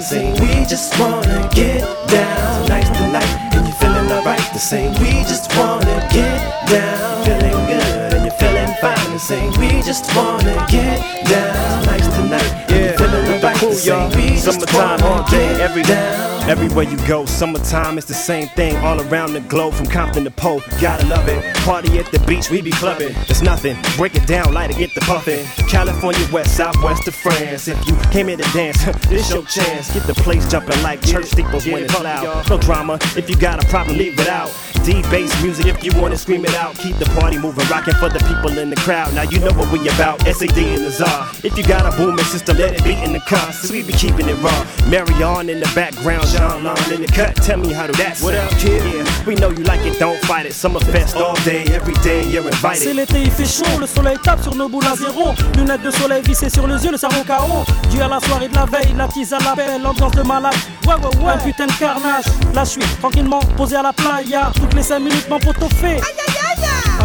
[0.09, 3.28] Saying we just wanna get down night to night.
[3.52, 4.40] And you're feeling alright.
[4.54, 7.24] The same we just wanna get down.
[7.26, 9.11] Feeling good and you're feeling fine.
[9.11, 10.96] And saying we just wanna get
[11.28, 12.40] down night to night.
[12.40, 13.61] And Yeah, you're feeling alright.
[13.61, 16.28] The same we Summertime all day, every day.
[16.49, 20.30] Everywhere you go, summertime, it's the same thing all around the globe, from Compton to
[20.30, 20.61] Pau.
[20.80, 21.44] Gotta love it.
[21.57, 23.14] Party at the beach, we be clubbing.
[23.28, 23.76] It's nothing.
[23.99, 25.44] Break it down, light it, get the puffin'.
[25.68, 27.68] California, west, southwest of France.
[27.68, 29.92] If you came here to dance, this your chance.
[29.92, 32.49] Get the place jumping like church steeples when it's loud.
[32.49, 32.99] No drama.
[33.14, 34.51] If you got a problem, leave it out.
[34.84, 36.74] D bass music if you wanna scream it out.
[36.78, 39.12] Keep the party moving, rocking for the people in the crowd.
[39.12, 40.22] Now you know what we about.
[40.22, 41.28] SAD and the czar.
[41.44, 43.53] If you got a booming system, let it beat in the car.
[43.53, 44.64] Cause we be keeping it raw.
[44.89, 47.34] Marion in the background, Sean Lon in the cut.
[47.36, 48.82] Tell me how do that What up, kid?
[48.84, 50.53] Yeah, we know you like it, don't fight it.
[50.53, 52.97] Summerfest all day, every day, you're C'est invited.
[52.97, 55.34] l'été, il fait chaud, le soleil tape sur nos boules à zéro.
[55.57, 57.64] Lunettes de soleil vissées sur les yeux, le cerveau KO.
[57.91, 60.55] Dû à la soirée de la veille, la tise à la belle, l'ambiance de malade.
[60.86, 62.24] Ouais, ouais, ouais, un putain de carnage.
[62.55, 64.51] Là, je suis tranquillement posé à la playa.
[64.55, 66.01] Toutes les 5 minutes, mon poteau fait.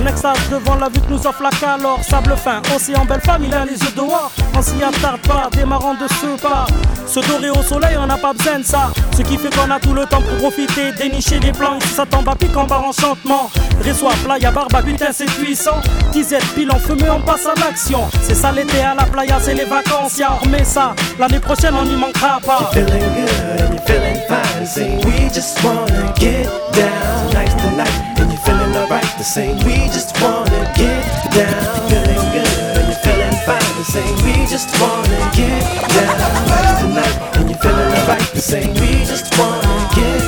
[0.04, 3.44] En extase devant la vue que nous offre la calor Sable fin, océan, belle femme,
[3.46, 4.32] il a les yeux dehors.
[4.54, 6.66] On s'y attarde pas, démarrant de ce pas.
[7.08, 8.92] Se dorer au soleil, on n'a pas besoin de ça.
[9.16, 12.28] Ce qui fait qu'on a tout le temps pour profiter Dénicher des plans, ça tombe
[12.28, 13.50] à pic, on part enchantement
[13.86, 15.80] Reçoit playa, barba, putain c'est puissant.
[16.12, 18.02] Disette, pile en fumée, on passe à l'action.
[18.24, 20.18] C'est ça l'été à la playa, c'est les vacances.
[20.18, 22.72] Y'a remet ça, l'année prochaine on n'y manquera pas.
[22.76, 27.14] You're feeling good you're feeling we just wanna get down.
[29.24, 31.00] The same we just wanna get
[31.32, 31.88] down.
[31.88, 33.72] Feeling good and you're feeling fine.
[33.78, 35.64] This ain't we just wanna get
[35.96, 38.30] down tonight, and you're feeling alright.
[38.34, 40.23] This ain't we just wanna get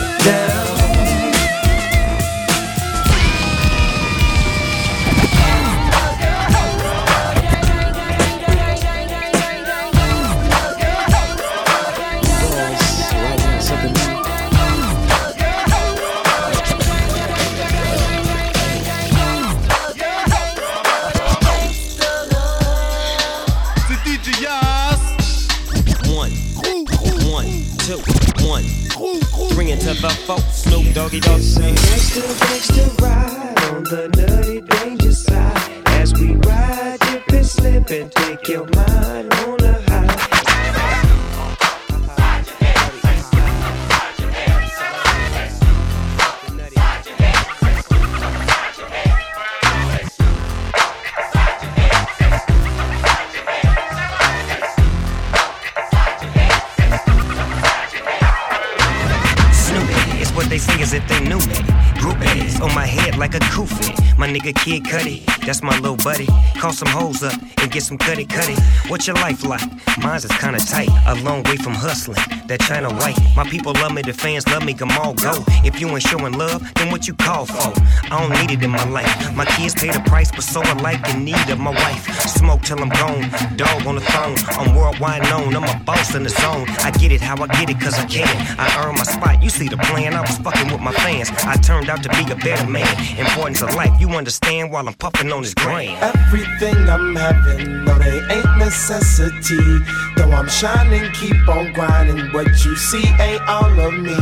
[64.45, 66.27] nigga Kid Cudi, that's my little buddy.
[66.55, 68.55] Call some hoes up and get some cutty cutty.
[68.87, 69.61] What's your life like?
[69.97, 72.19] Mine's is kinda tight, a long way from hustling.
[72.47, 73.17] That China white.
[73.35, 75.43] My people love me, the fans love me, come all go.
[75.63, 77.73] If you ain't showing love, then what you call for?
[78.11, 79.35] I don't need it in my life.
[79.35, 82.03] My kids pay the price, but so I like the need of my wife.
[82.37, 84.35] Smoke till I'm gone, dog on the phone.
[84.59, 86.65] I'm worldwide known, I'm a boss in the zone.
[86.79, 88.27] I get it how I get it, cause I can.
[88.59, 90.13] I earn my spot, you see the plan.
[90.13, 91.29] I was fucking with my fans.
[91.45, 92.87] I turned out to be a better man.
[93.17, 95.97] Importance of life, you understand while I'm puffing on this grain.
[96.01, 99.79] Everything I'm having, no, they ain't necessity.
[100.15, 102.33] Though I'm shining, keep on grinding.
[102.33, 104.17] What you see ain't all of me.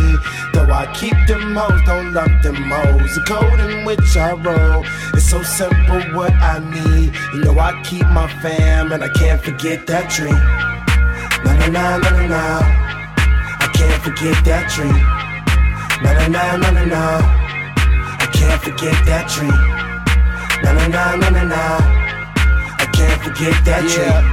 [0.53, 3.15] Though I keep them hoes, don't love them hoes.
[3.15, 4.83] The code in which I roll
[5.13, 6.01] it's so simple.
[6.15, 10.37] What I need, you know, I keep my fam, and I can't forget that dream.
[11.43, 12.43] Na na na na na na.
[13.65, 14.97] I can't forget that dream.
[16.03, 17.03] Na na na na na na.
[18.23, 19.57] I can't forget that dream.
[20.63, 21.63] Na na na na na na.
[22.83, 24.25] I can't forget that dream.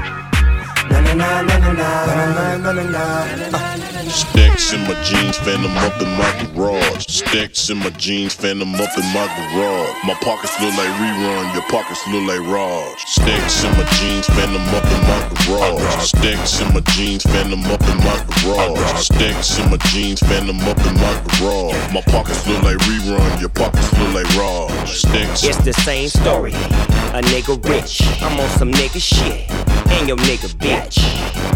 [0.91, 1.89] Na na na na na na
[2.37, 3.05] na na na na.
[4.35, 4.60] Uh.
[4.71, 7.05] Stacks in my jeans, phantom up in my garage.
[7.09, 10.05] Stacks in my jeans, phantom up in my garage.
[10.05, 12.97] My pockets look like rerun, your pockets look like Raj.
[13.01, 16.05] Stacks in my jeans, phantom up in my garage.
[16.05, 18.15] Stacks in my jeans, phantom up in my
[18.45, 19.01] garage.
[19.01, 21.93] Stacks in my jeans, phantom up in my garage.
[21.93, 24.89] My pockets look like rerun, your pockets look like Raj.
[24.89, 25.43] Stacks.
[25.43, 26.53] It's the same story.
[27.11, 29.51] A nigga rich, I'm on some nigga shit.
[29.91, 31.03] And your nigga bitch.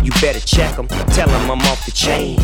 [0.05, 2.39] You better check him, tell him I'm off the chain.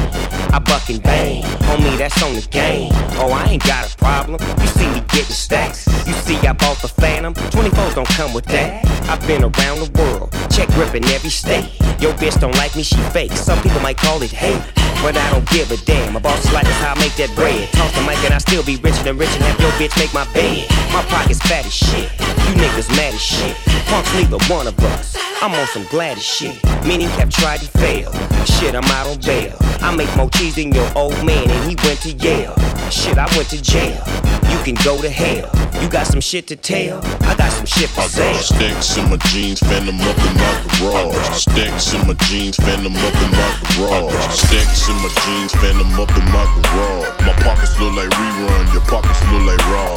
[0.53, 2.91] I buck and bang, homie, that's on the game.
[3.19, 4.41] Oh, I ain't got a problem.
[4.61, 5.87] You see me getting stacks.
[6.07, 7.35] You see, I bought the Phantom.
[7.35, 8.85] 24s don't come with that.
[9.09, 11.71] I've been around the world, check gripping every state.
[12.01, 13.33] Your bitch don't like me, she fake.
[13.33, 14.63] Some people might call it hate.
[15.03, 16.13] But I don't give a damn.
[16.13, 17.69] My boss like, how I make that bread.
[17.73, 20.13] Talk the mic and I still be richer than rich and have your bitch make
[20.13, 20.69] my bed.
[20.93, 22.13] My pockets fat as shit.
[22.21, 23.57] You niggas mad as shit.
[23.89, 25.17] Punks neither one of us.
[25.41, 26.53] I'm on some glad as shit.
[26.85, 28.15] Meaning have tried and failed.
[28.45, 29.57] Shit, I'm out on bail.
[29.81, 32.55] I make more than your old man and he went to Yale.
[32.91, 34.03] Shit, I went to jail.
[34.51, 35.51] You can go to hell.
[35.81, 37.01] You got some shit to tell.
[37.23, 38.33] I got some shit for I sale.
[38.35, 41.17] got stacks in my jeans, phantom up in my garage.
[41.39, 44.15] Stacks in my jeans, phantom up in my garage.
[44.35, 47.09] Stacks in my jeans, phantom up in my garage.
[47.27, 49.97] My pockets look like rerun, your pockets look like raw.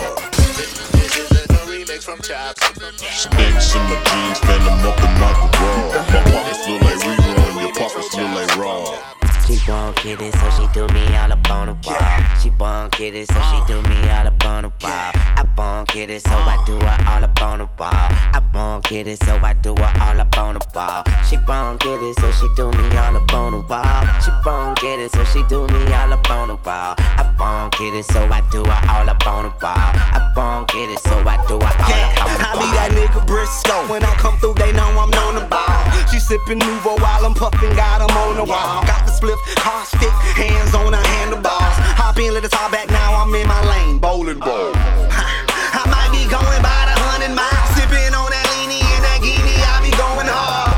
[3.10, 5.93] Stacks in my jeans, phantom up in my garage.
[6.14, 9.12] My pockets look like rerun, your pockets look like raw.
[9.46, 11.98] She won't get it, so she do me all up on the wall.
[12.41, 15.12] She won't get it, so she do me all up on the wall.
[15.36, 17.91] I won't get it, so I do her all up on the wall.
[17.91, 21.04] I won't get it, so I do her all up on the wall.
[21.30, 24.04] She won't get it, so she do me all up on the wall.
[24.24, 26.96] She won't get it, so she do me all up on the wall.
[26.98, 29.76] I won't get it, so I do her all up on the wall.
[29.76, 32.48] I won't get it, so I do her all up on the wall.
[32.48, 33.91] I be that nigga Briscoe.
[33.91, 35.84] When I come through, they know I'm known ball.
[36.10, 38.84] She sippin' Nuvo while I'm puffin', got 'em on the wall.
[38.86, 41.78] Got the split, car stick, hands on the handlebars.
[41.98, 44.00] Hop in, let us hop back, now I'm in my lane.
[44.00, 44.72] Bowling ball.
[45.80, 49.58] I might be going by the hundred miles, sippin' on that leanie and that guinea.
[49.64, 50.74] I be going hard.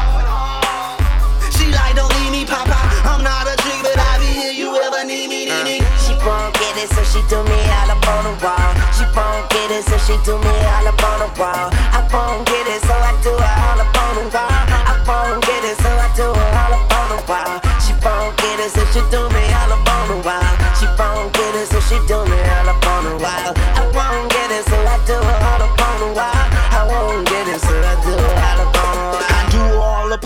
[1.55, 2.77] She like, don't leave me, Papa.
[3.03, 4.53] I'm not a trick, but I be here.
[4.53, 5.77] You ever need me, need me?
[5.99, 8.71] She won't get it, so she do me all up on the wall.
[8.95, 11.69] She won't get it, so she do me all up on the wall.
[11.91, 13.54] I won't get it, so I do all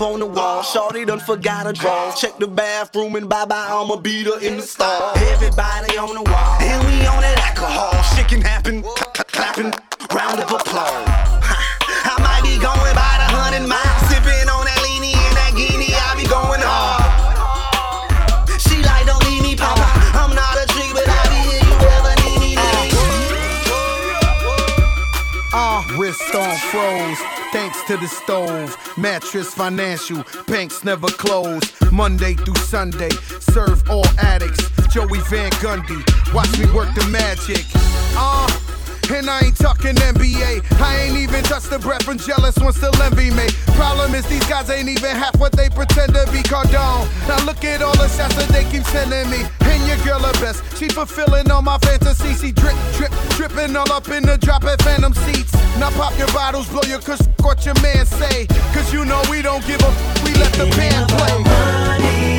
[0.00, 0.62] on the wall.
[0.62, 2.14] Shorty done forgot her drawers.
[2.20, 5.12] Check the bathroom and bye bye, I'ma beat her in the stall.
[5.16, 6.56] Everybody on the wall.
[6.60, 8.02] And we on that alcohol.
[8.14, 8.82] Shit can happen.
[9.32, 9.72] Clapping.
[10.14, 11.06] Round of applause.
[11.08, 14.09] I might be going by the hundred miles.
[26.32, 27.18] On froze.
[27.52, 31.62] Thanks to the stove, mattress financial, banks never close.
[31.90, 33.10] Monday through Sunday,
[33.40, 34.70] serve all addicts.
[34.92, 37.64] Joey Van Gundy, watch me work the magic.
[38.14, 38.69] Ah.
[39.12, 40.62] And I ain't talking NBA.
[40.80, 43.48] I ain't even touched the breath and jealous ones still envy me.
[43.74, 46.38] Problem is, these guys ain't even half what they pretend to be.
[46.46, 47.06] Cardone.
[47.26, 49.42] Now look at all the shots that they keep sending me.
[49.62, 50.62] And your girl the best.
[50.78, 52.40] She fulfilling all my fantasies.
[52.40, 55.52] She drip, drip, dripping all up in the drop at Phantom seats.
[55.78, 58.46] Now pop your bottles, blow your kush, what your man say.
[58.72, 59.90] Cause you know we don't give a,
[60.24, 62.29] we let the band play.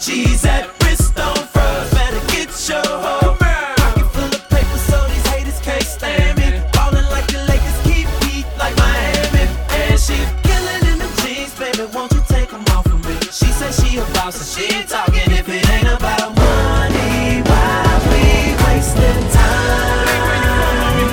[0.00, 0.68] Cheese at.
[0.84, 3.36] Wrist on better get your hoe.
[3.76, 6.60] Pocket full of paper, so these haters can't stand me.
[6.72, 9.48] Ballin' like the Lakers, keep heat like Miami.
[9.70, 11.84] And she killing in them jeans, baby.
[11.94, 13.16] Won't you take 'em off of me?
[13.30, 17.42] She said she a boss, and she ain't talking if it ain't about money.
[17.48, 21.06] Why we wasting time?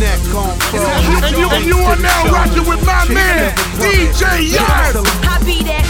[0.00, 1.22] Neck on froze.
[1.24, 4.96] And you- and you are now rocking with my man, DJ Yas.
[5.32, 5.84] I be that.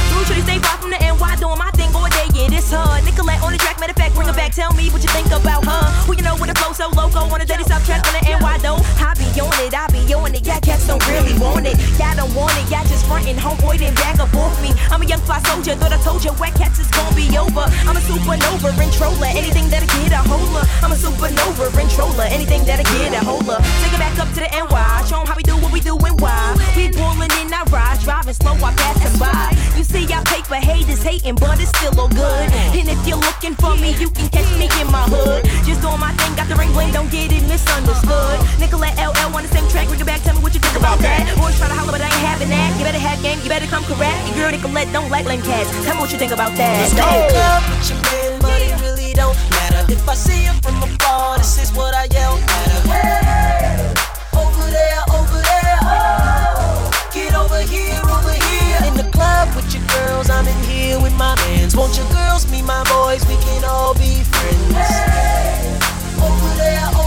[2.64, 3.02] This her.
[3.02, 4.52] Nicolette on the track, matter of fact, bring her back.
[4.52, 5.82] Tell me what you think about her.
[6.06, 8.22] Who you know with a flow so loco on a dirty south track on the
[8.24, 8.78] NY though.
[9.00, 10.44] I be on it, I on it.
[10.46, 11.78] Yeah, cats don't really want it.
[11.98, 13.36] Y'all don't want it, y'all just frontin'.
[13.36, 14.74] Homeboy then back up off me.
[14.90, 17.64] I'm a young fly soldier, thought I told you, wet cats is gon' be over.
[17.88, 20.66] I'm a supernova controller, anything that'll get a holder.
[20.82, 23.58] I'm a supernova controller, anything that'll get a holder.
[23.80, 25.96] Take it back up to the NY, show 'em how we do what we do
[25.96, 26.54] and why.
[26.76, 29.56] We ballin' in our ride, driving slow, I pass them by.
[29.76, 32.46] You see, I pay for haters hating, but it's still all good.
[32.76, 35.44] And if you're looking for me, you can catch me in my hood.
[35.64, 38.38] Just doing my thing, got the ring bling, don't get it misunderstood.
[38.58, 40.98] Nicolette LL on the same track, bring it back, tell me what you think about
[40.98, 41.22] that.
[41.38, 42.74] Boys try to holler, but I ain't having that.
[42.78, 44.18] You better have game, you better come correct.
[44.26, 45.70] Your girl Nicolette don't like lame cats.
[45.86, 46.82] Tell me what you think about that.
[46.82, 47.06] Let's go.
[47.06, 49.86] Club with your man, but it really don't matter.
[49.86, 52.82] If I see you from afar, this is what I yell at her.
[52.90, 53.94] Hey,
[54.34, 56.90] over there, over there, oh.
[57.14, 58.78] Get over here, over here.
[58.90, 61.78] In the club with your girls, I'm in here with my mans.
[61.78, 63.22] Won't your girls meet my boys?
[63.30, 64.74] We can all be friends.
[64.74, 65.78] Hey,
[66.18, 67.03] over there, over there.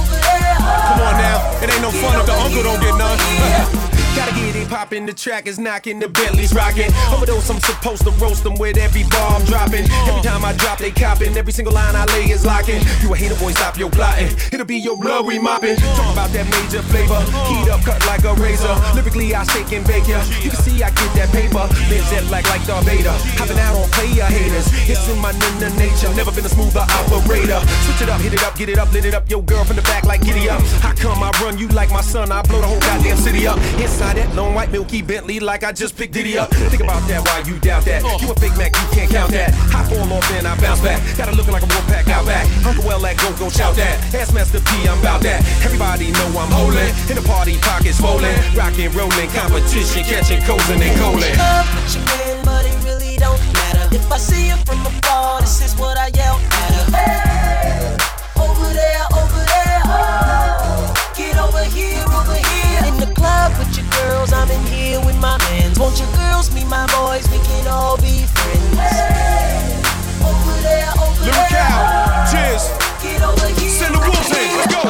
[0.88, 3.83] Come on now, it ain't no fun if the uncle don't get none.
[4.18, 6.91] Gotta get it poppin', the track is knocking, the Bentley's rocking.
[7.13, 9.86] Overdose, I'm supposed to roast them with every bar I'm dropping.
[10.07, 11.36] Every time I drop, they copping.
[11.36, 12.82] Every single line I lay is locking.
[13.01, 14.32] You a hater, boy, stop your plotting.
[14.51, 15.78] It'll be your blood we mopping.
[15.78, 17.20] Talk about that major flavor.
[17.49, 18.76] Heat up, cut like a razor.
[18.95, 20.24] Lyrically, I shake and bake ya.
[20.43, 21.65] You can see I get that paper.
[21.89, 23.15] Been jet black like Darth Vader.
[23.39, 24.68] Hopping out on player haters.
[24.88, 26.13] It's in my ninja nature.
[26.15, 27.59] Never been a smoother operator.
[27.84, 29.30] Switch it up, hit it up, get it up, lit it up.
[29.30, 30.61] Your girl from the back like giddy up.
[30.86, 32.32] How come I run you like my son?
[32.32, 33.57] I blow the whole goddamn city up.
[33.80, 36.49] Inside that long white milky Bentley like I just picked Diddy up.
[36.51, 38.03] Think about that while you doubt that.
[38.03, 38.17] Uh.
[38.21, 39.53] You a Big Mac, you can't count that.
[39.73, 41.01] I fall off and I bounce back.
[41.17, 42.47] Got it looking like a wolf pack out back.
[42.65, 43.99] Uncle Well, that go go shout that.
[44.13, 45.41] Ass Master P, I'm about that.
[45.65, 46.89] Everybody know I'm holding.
[47.09, 48.35] In the party pockets swollen.
[48.55, 51.33] Rockin', rollin', competition, catching cosin' and colin'.
[51.35, 53.87] Club with your man, but it really don't matter.
[53.95, 56.85] If I see you from afar, this is what I yell at her.
[56.95, 57.97] Hey,
[58.39, 60.93] over there, over there, oh.
[61.15, 62.79] Get over here, over here.
[62.87, 63.86] In the club with your
[64.30, 65.80] girls, I'm in here with my mans.
[65.80, 67.30] Won't your girls meet my boys?
[67.30, 68.78] We can all be friends.
[68.78, 69.82] Hey,
[70.23, 71.61] over there, over Lyric there.
[71.61, 72.32] out.
[72.32, 72.69] Cheers.
[73.01, 73.69] Get over here.
[73.69, 74.57] Send the wolves in.
[74.57, 74.84] Let's go.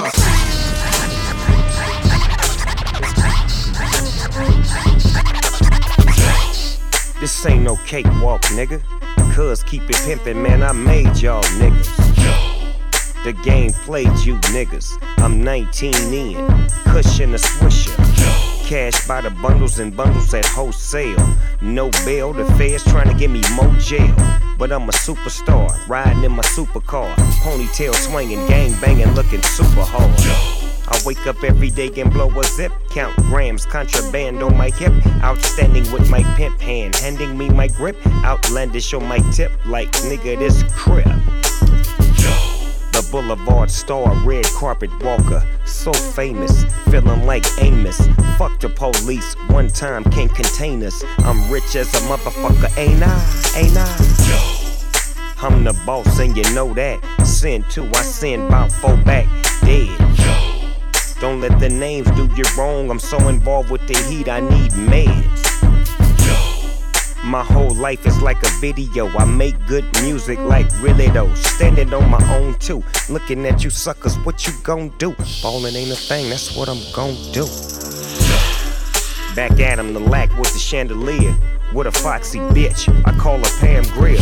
[7.20, 8.82] This ain't no cakewalk, nigga.
[9.34, 11.96] Cuz keep it pimpin', man, I made y'all niggas.
[13.24, 14.98] The game played you niggas.
[15.18, 16.36] I'm 19 in,
[16.86, 18.07] cushion a swisher.
[18.68, 21.26] Cash by the bundles and bundles at wholesale.
[21.62, 24.14] No bail, the feds trying to give me more jail.
[24.60, 27.16] But I'm a superstar, riding in my supercar.
[27.42, 30.12] Ponytail swinging, gang banging, looking super hard.
[30.90, 32.74] I wake up every day and blow a zip.
[32.90, 34.92] Count grams, contraband on my hip.
[35.24, 37.96] Outstanding with my pimp hand, handing me my grip.
[38.26, 41.08] Outlandish on my tip, like nigga, this crib.
[42.98, 45.48] The Boulevard star, red carpet walker.
[45.66, 47.96] So famous, feeling like Amos.
[48.40, 51.04] Fuck the police, one time can't contain us.
[51.20, 53.54] I'm rich as a motherfucker, ain't I?
[53.56, 55.46] Ain't I?
[55.46, 57.00] I'm the boss and you know that.
[57.24, 59.28] Send two, I send about four back
[59.62, 59.96] dead.
[61.20, 62.90] Don't let the names do you wrong.
[62.90, 65.67] I'm so involved with the heat, I need meds.
[67.24, 69.08] My whole life is like a video.
[69.10, 71.34] I make good music like really though.
[71.34, 72.84] Standing on my own too.
[73.10, 75.16] Looking at you suckers, what you gon' do?
[75.42, 77.46] Ballin' ain't a thing, that's what I'm gon' do.
[79.36, 81.36] Back at him, the lack with the chandelier.
[81.74, 84.18] With a foxy bitch, I call her Pam Grier.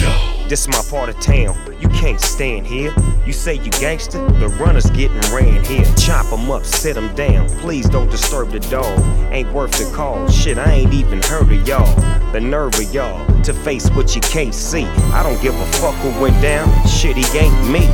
[0.50, 1.56] This my part of town,
[1.96, 2.94] can't stand here.
[3.26, 5.86] You say you gangster, the runner's getting ran here.
[5.98, 7.50] Chop 'em up, sit 'em down.
[7.60, 9.00] Please don't disturb the dog.
[9.32, 10.28] Ain't worth the call.
[10.30, 11.96] Shit, I ain't even heard of y'all.
[12.32, 14.86] The nerve of y'all to face what you can't see.
[15.14, 16.68] I don't give a fuck who went down.
[16.88, 17.88] Shit, he ain't me.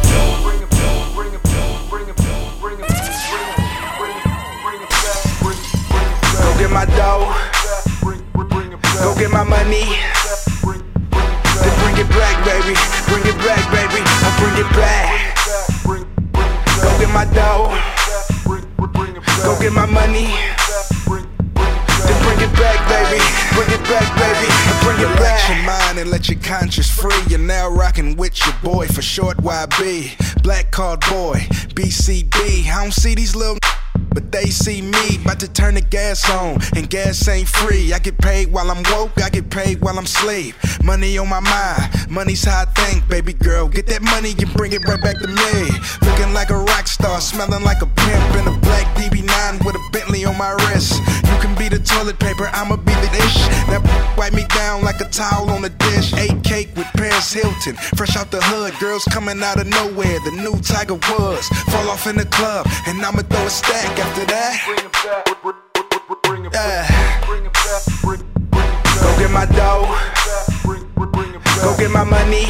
[6.44, 7.34] Go get my dough.
[9.04, 9.86] Go get my money.
[12.02, 12.74] It back, baby.
[13.06, 14.02] Bring it back, baby.
[14.02, 15.38] I bring it back.
[16.82, 17.70] Go get my dough.
[19.44, 20.34] Go get my money.
[21.06, 23.22] Then bring it back, baby.
[23.54, 24.50] Bring it back, baby.
[24.50, 25.48] I bring it back.
[25.48, 27.14] your mind and let your conscience free.
[27.28, 30.42] You're now rocking with your boy for short YB.
[30.42, 31.46] Black card boy,
[31.76, 32.66] BCB.
[32.66, 33.61] I don't see these little.
[34.14, 37.94] But they see me, about to turn the gas on, and gas ain't free.
[37.94, 40.56] I get paid while I'm woke, I get paid while I'm asleep.
[40.84, 43.68] Money on my mind, money's how I think, baby girl.
[43.68, 45.70] Get that money and bring it right back to me.
[46.08, 49.90] Looking like a rock star, smelling like a pimp in a black DB9 with a
[49.92, 51.00] Bentley on my wrist.
[51.42, 53.38] Can be the toilet paper, I'ma be the dish.
[53.68, 53.82] Now
[54.16, 56.14] wipe me down like a towel on a dish.
[56.14, 58.78] Ate cake with Paris Hilton, fresh out the hood.
[58.80, 61.50] Girls coming out of nowhere, the new Tiger Woods.
[61.74, 64.54] Fall off in the club, and I'ma throw a stack after that.
[66.54, 66.86] Yeah.
[69.02, 69.90] Go get my dough.
[71.62, 72.46] Go get my money.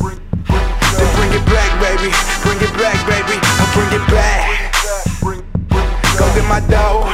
[0.00, 2.10] Then bring it back, baby.
[2.40, 3.36] Bring it back, baby.
[3.36, 4.72] I bring it back.
[6.16, 7.05] Go get my dough.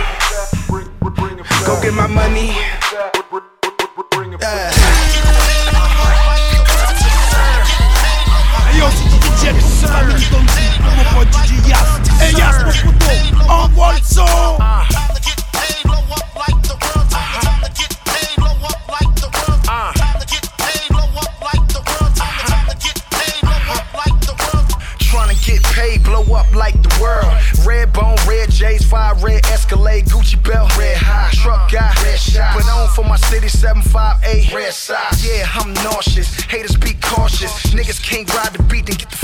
[1.94, 2.52] My money.
[4.40, 4.70] Yeah.
[8.74, 11.90] Yo, c'est DJ Jackson, famille Donzi, mon pote DJ Yas.
[12.20, 14.00] Hey Yas, mon poteau, envoie le
[28.62, 31.30] J's, five red Escalade, Gucci belt, red high.
[31.32, 32.54] Truck guy, red shot.
[32.54, 35.18] Put on for my city, 758, red side.
[35.18, 36.30] Yeah, I'm nauseous.
[36.42, 37.74] Haters be cautious.
[37.74, 39.21] Niggas can't ride the beat, then get the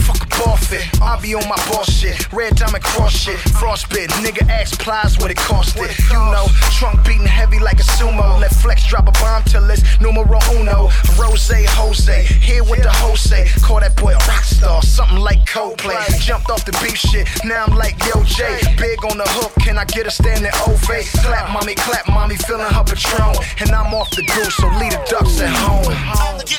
[0.69, 1.03] fuck up off.
[1.03, 2.33] I be on my boss shit.
[2.33, 3.39] Red diamond cross shit.
[3.59, 5.99] Frostbit, nigga ask Plies what it cost it.
[6.11, 8.41] You know, trunk beating heavy like a sumo.
[8.41, 10.91] Let flex drop a bomb till it's numero uno.
[11.19, 13.49] Rose, Jose, here with the Jose.
[13.63, 16.21] Call that boy a rock star, something like Coldplay.
[16.21, 18.61] Jumped off the beef shit, now I'm like Yo J.
[18.77, 21.11] Big on the hook, can I get a standing ovate?
[21.25, 23.37] Clap mommy, clap mommy, feeling her patron.
[23.61, 25.85] And I'm off the goose, so leave the ducks at home.
[25.85, 26.59] Yes,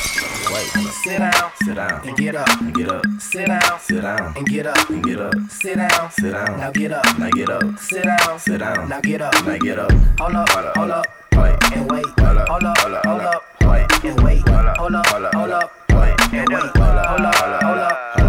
[0.61, 0.69] Wait.
[0.93, 3.03] Sit down, sit down, and get up, and get up.
[3.19, 5.33] Sit down, sit down, and get up, and get up.
[5.49, 7.79] Sit down, sit down, now get up, now get up.
[7.79, 9.91] Sit down, sit down, now get up, now get up.
[10.19, 12.05] Hold up, hold up, up, wait, and wait.
[12.19, 14.47] Hold up, hold up, hold up, wait, and wait.
[14.47, 16.77] Hold up, hold up, hold up, wait, and wait.
[16.77, 18.20] Hold up, hold up, hold up, up.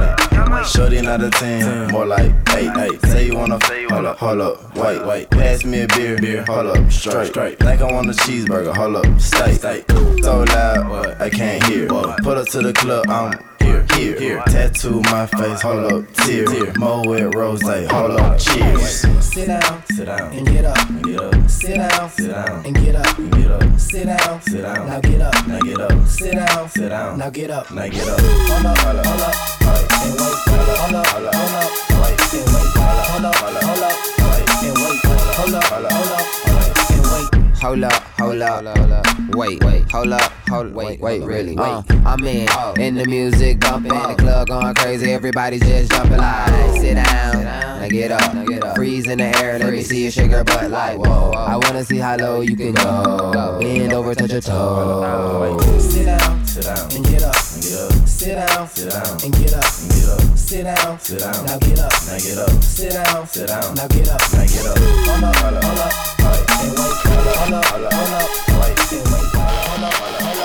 [0.64, 3.02] Shorty not a 10, more like 8, 8.
[3.06, 3.58] Say you wanna,
[3.90, 5.30] hold up, hold up, wait, wait.
[5.30, 7.58] Pass me a beer, beer, hold up, straight, straight.
[7.58, 9.90] Think I want a cheeseburger, hold up, steak, steak.
[10.22, 11.20] So loud.
[11.20, 11.88] I can't hear.
[11.88, 13.32] Put up to the club, I'm
[13.62, 14.42] here, here, here.
[14.46, 16.72] Tattoo my face, hold up, tear, tear.
[16.74, 19.00] Mo with rose, hold up, cheers.
[19.24, 21.50] Sit down, sit down, and get up, and get up.
[21.50, 23.80] Sit down, sit down, and get up, and get up.
[23.80, 26.06] Sit down, sit down, now get up, now get up.
[26.08, 28.20] Sit down, sit down, now get up, now get up.
[28.20, 30.36] Hold up, hold up, hold up, wait, and wait.
[30.48, 31.70] Hold up, hold up, hold up, hold up,
[32.02, 32.68] wait, and wait.
[32.82, 34.98] Hold up, hold up, hold up, wait, and wait.
[35.32, 37.58] Hold up, hold up, hold up, wait, and wait.
[37.62, 38.02] Hold up,
[38.48, 41.64] hold up, wait, wait, hold up, hold wait, wait, really, wait.
[41.64, 42.48] Uh, I'm in,
[42.80, 47.88] in the music bumping, the club going crazy, everybody's just jumping like, sit down, now
[47.88, 50.44] get up, now get up, freeze in the air, let me see you shake your
[50.44, 54.40] butt like, whoa, I wanna see how low you can go, bend over, touch your
[54.40, 55.58] toe.
[55.78, 58.08] Sit down, sit down, and get up, and get up.
[58.08, 60.31] Sit down, sit down, and get up, and get up.
[60.52, 62.62] Sit down, sit down, now get up, now get up.
[62.62, 64.76] Sit down, sit down, now get up, now get up.
[64.76, 67.92] Hold up, hold up, hold up, wait, and wait, hold up, hold up, hold up,
[67.96, 68.28] hold up,
[68.60, 70.44] wait, and wait, hold up, hold up, hold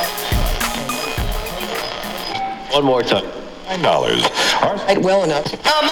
[2.63, 2.73] up.
[2.73, 3.27] One more time.
[3.67, 4.23] Nine dollars.
[4.61, 5.53] Right well enough.
[5.67, 5.89] Um.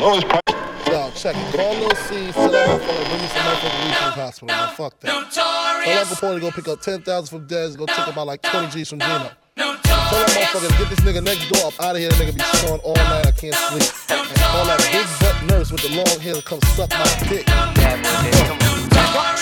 [0.00, 0.57] Lowest price.
[0.90, 1.54] Yo, check it.
[1.54, 4.46] Call Lil C, sit down phone, bring me some motherfucking from the hospital.
[4.48, 5.32] Man, fuck that.
[5.32, 8.70] Tell Uncle Porter to go pick up 10,000 from Dez, go take about like 20
[8.70, 9.30] G's from Gino.
[9.56, 12.08] Tell that motherfucker get this nigga next door up out of here.
[12.08, 13.26] That nigga be snoring all night.
[13.26, 13.82] I can't sleep.
[14.08, 18.67] And call that big butt nurse with the long hair to come suck my dick.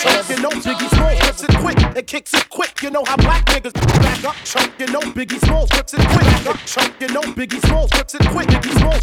[0.01, 2.81] Chunk, you know Biggie Smalls flips it quick and kicks it quick.
[2.81, 4.35] You know how black niggas back up.
[4.43, 6.25] Chunk, you know Biggie Smalls flips it quick.
[6.25, 6.57] Back up.
[6.65, 8.47] Chunk, you know Biggie Smalls flips it quick.
[8.47, 9.01] Biggie Smalls.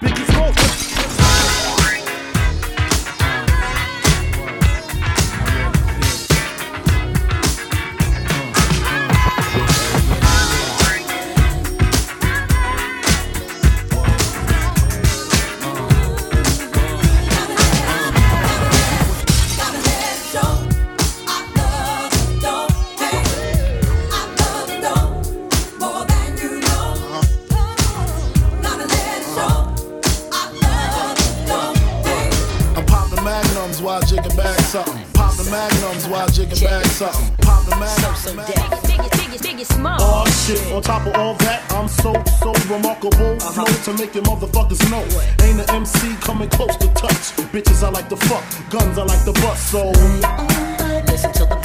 [0.00, 0.56] Biggie Smalls.
[1.22, 2.09] I'm
[34.70, 35.04] something.
[35.14, 37.36] Pop the magnums while jigging back something.
[37.42, 38.20] Pop the magnums.
[40.00, 43.34] Oh shit, on top of all that, I'm so, so remarkable.
[43.34, 43.64] Uh-huh.
[43.64, 45.02] Flow to make your motherfuckers know.
[45.44, 47.34] Ain't an MC coming close to touch.
[47.50, 49.90] Bitches I like to fuck, guns I like to bust, so.
[51.10, 51.59] Listen to the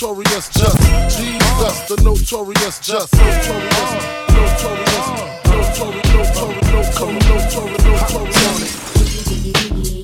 [0.00, 0.80] notorious just.
[1.18, 3.12] Jesus, the notorious just.
[3.12, 3.90] Notorious,
[4.30, 5.08] notorious,
[5.44, 8.72] notorious, notorious, notorious, notorious.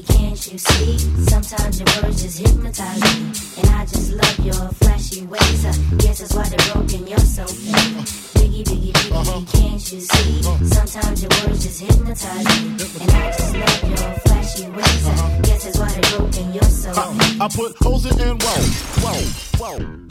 [0.08, 0.98] Can't you see?
[1.28, 3.32] Sometimes your words just hypnotize me.
[3.62, 5.64] And I just love your flashy ways.
[5.96, 7.06] Guess that's why they're broken.
[7.06, 8.25] You're so fake.
[8.56, 10.42] Biggie, biggie, biggie, can't you see?
[10.42, 13.02] Sometimes your words just hypnotize me.
[13.02, 15.06] And I just love your flashy ways.
[15.06, 16.54] I guess that's why they're broken.
[16.54, 17.40] You're so fake.
[17.40, 18.62] I put hoes in and whoa,
[19.02, 20.05] whoa, whoa.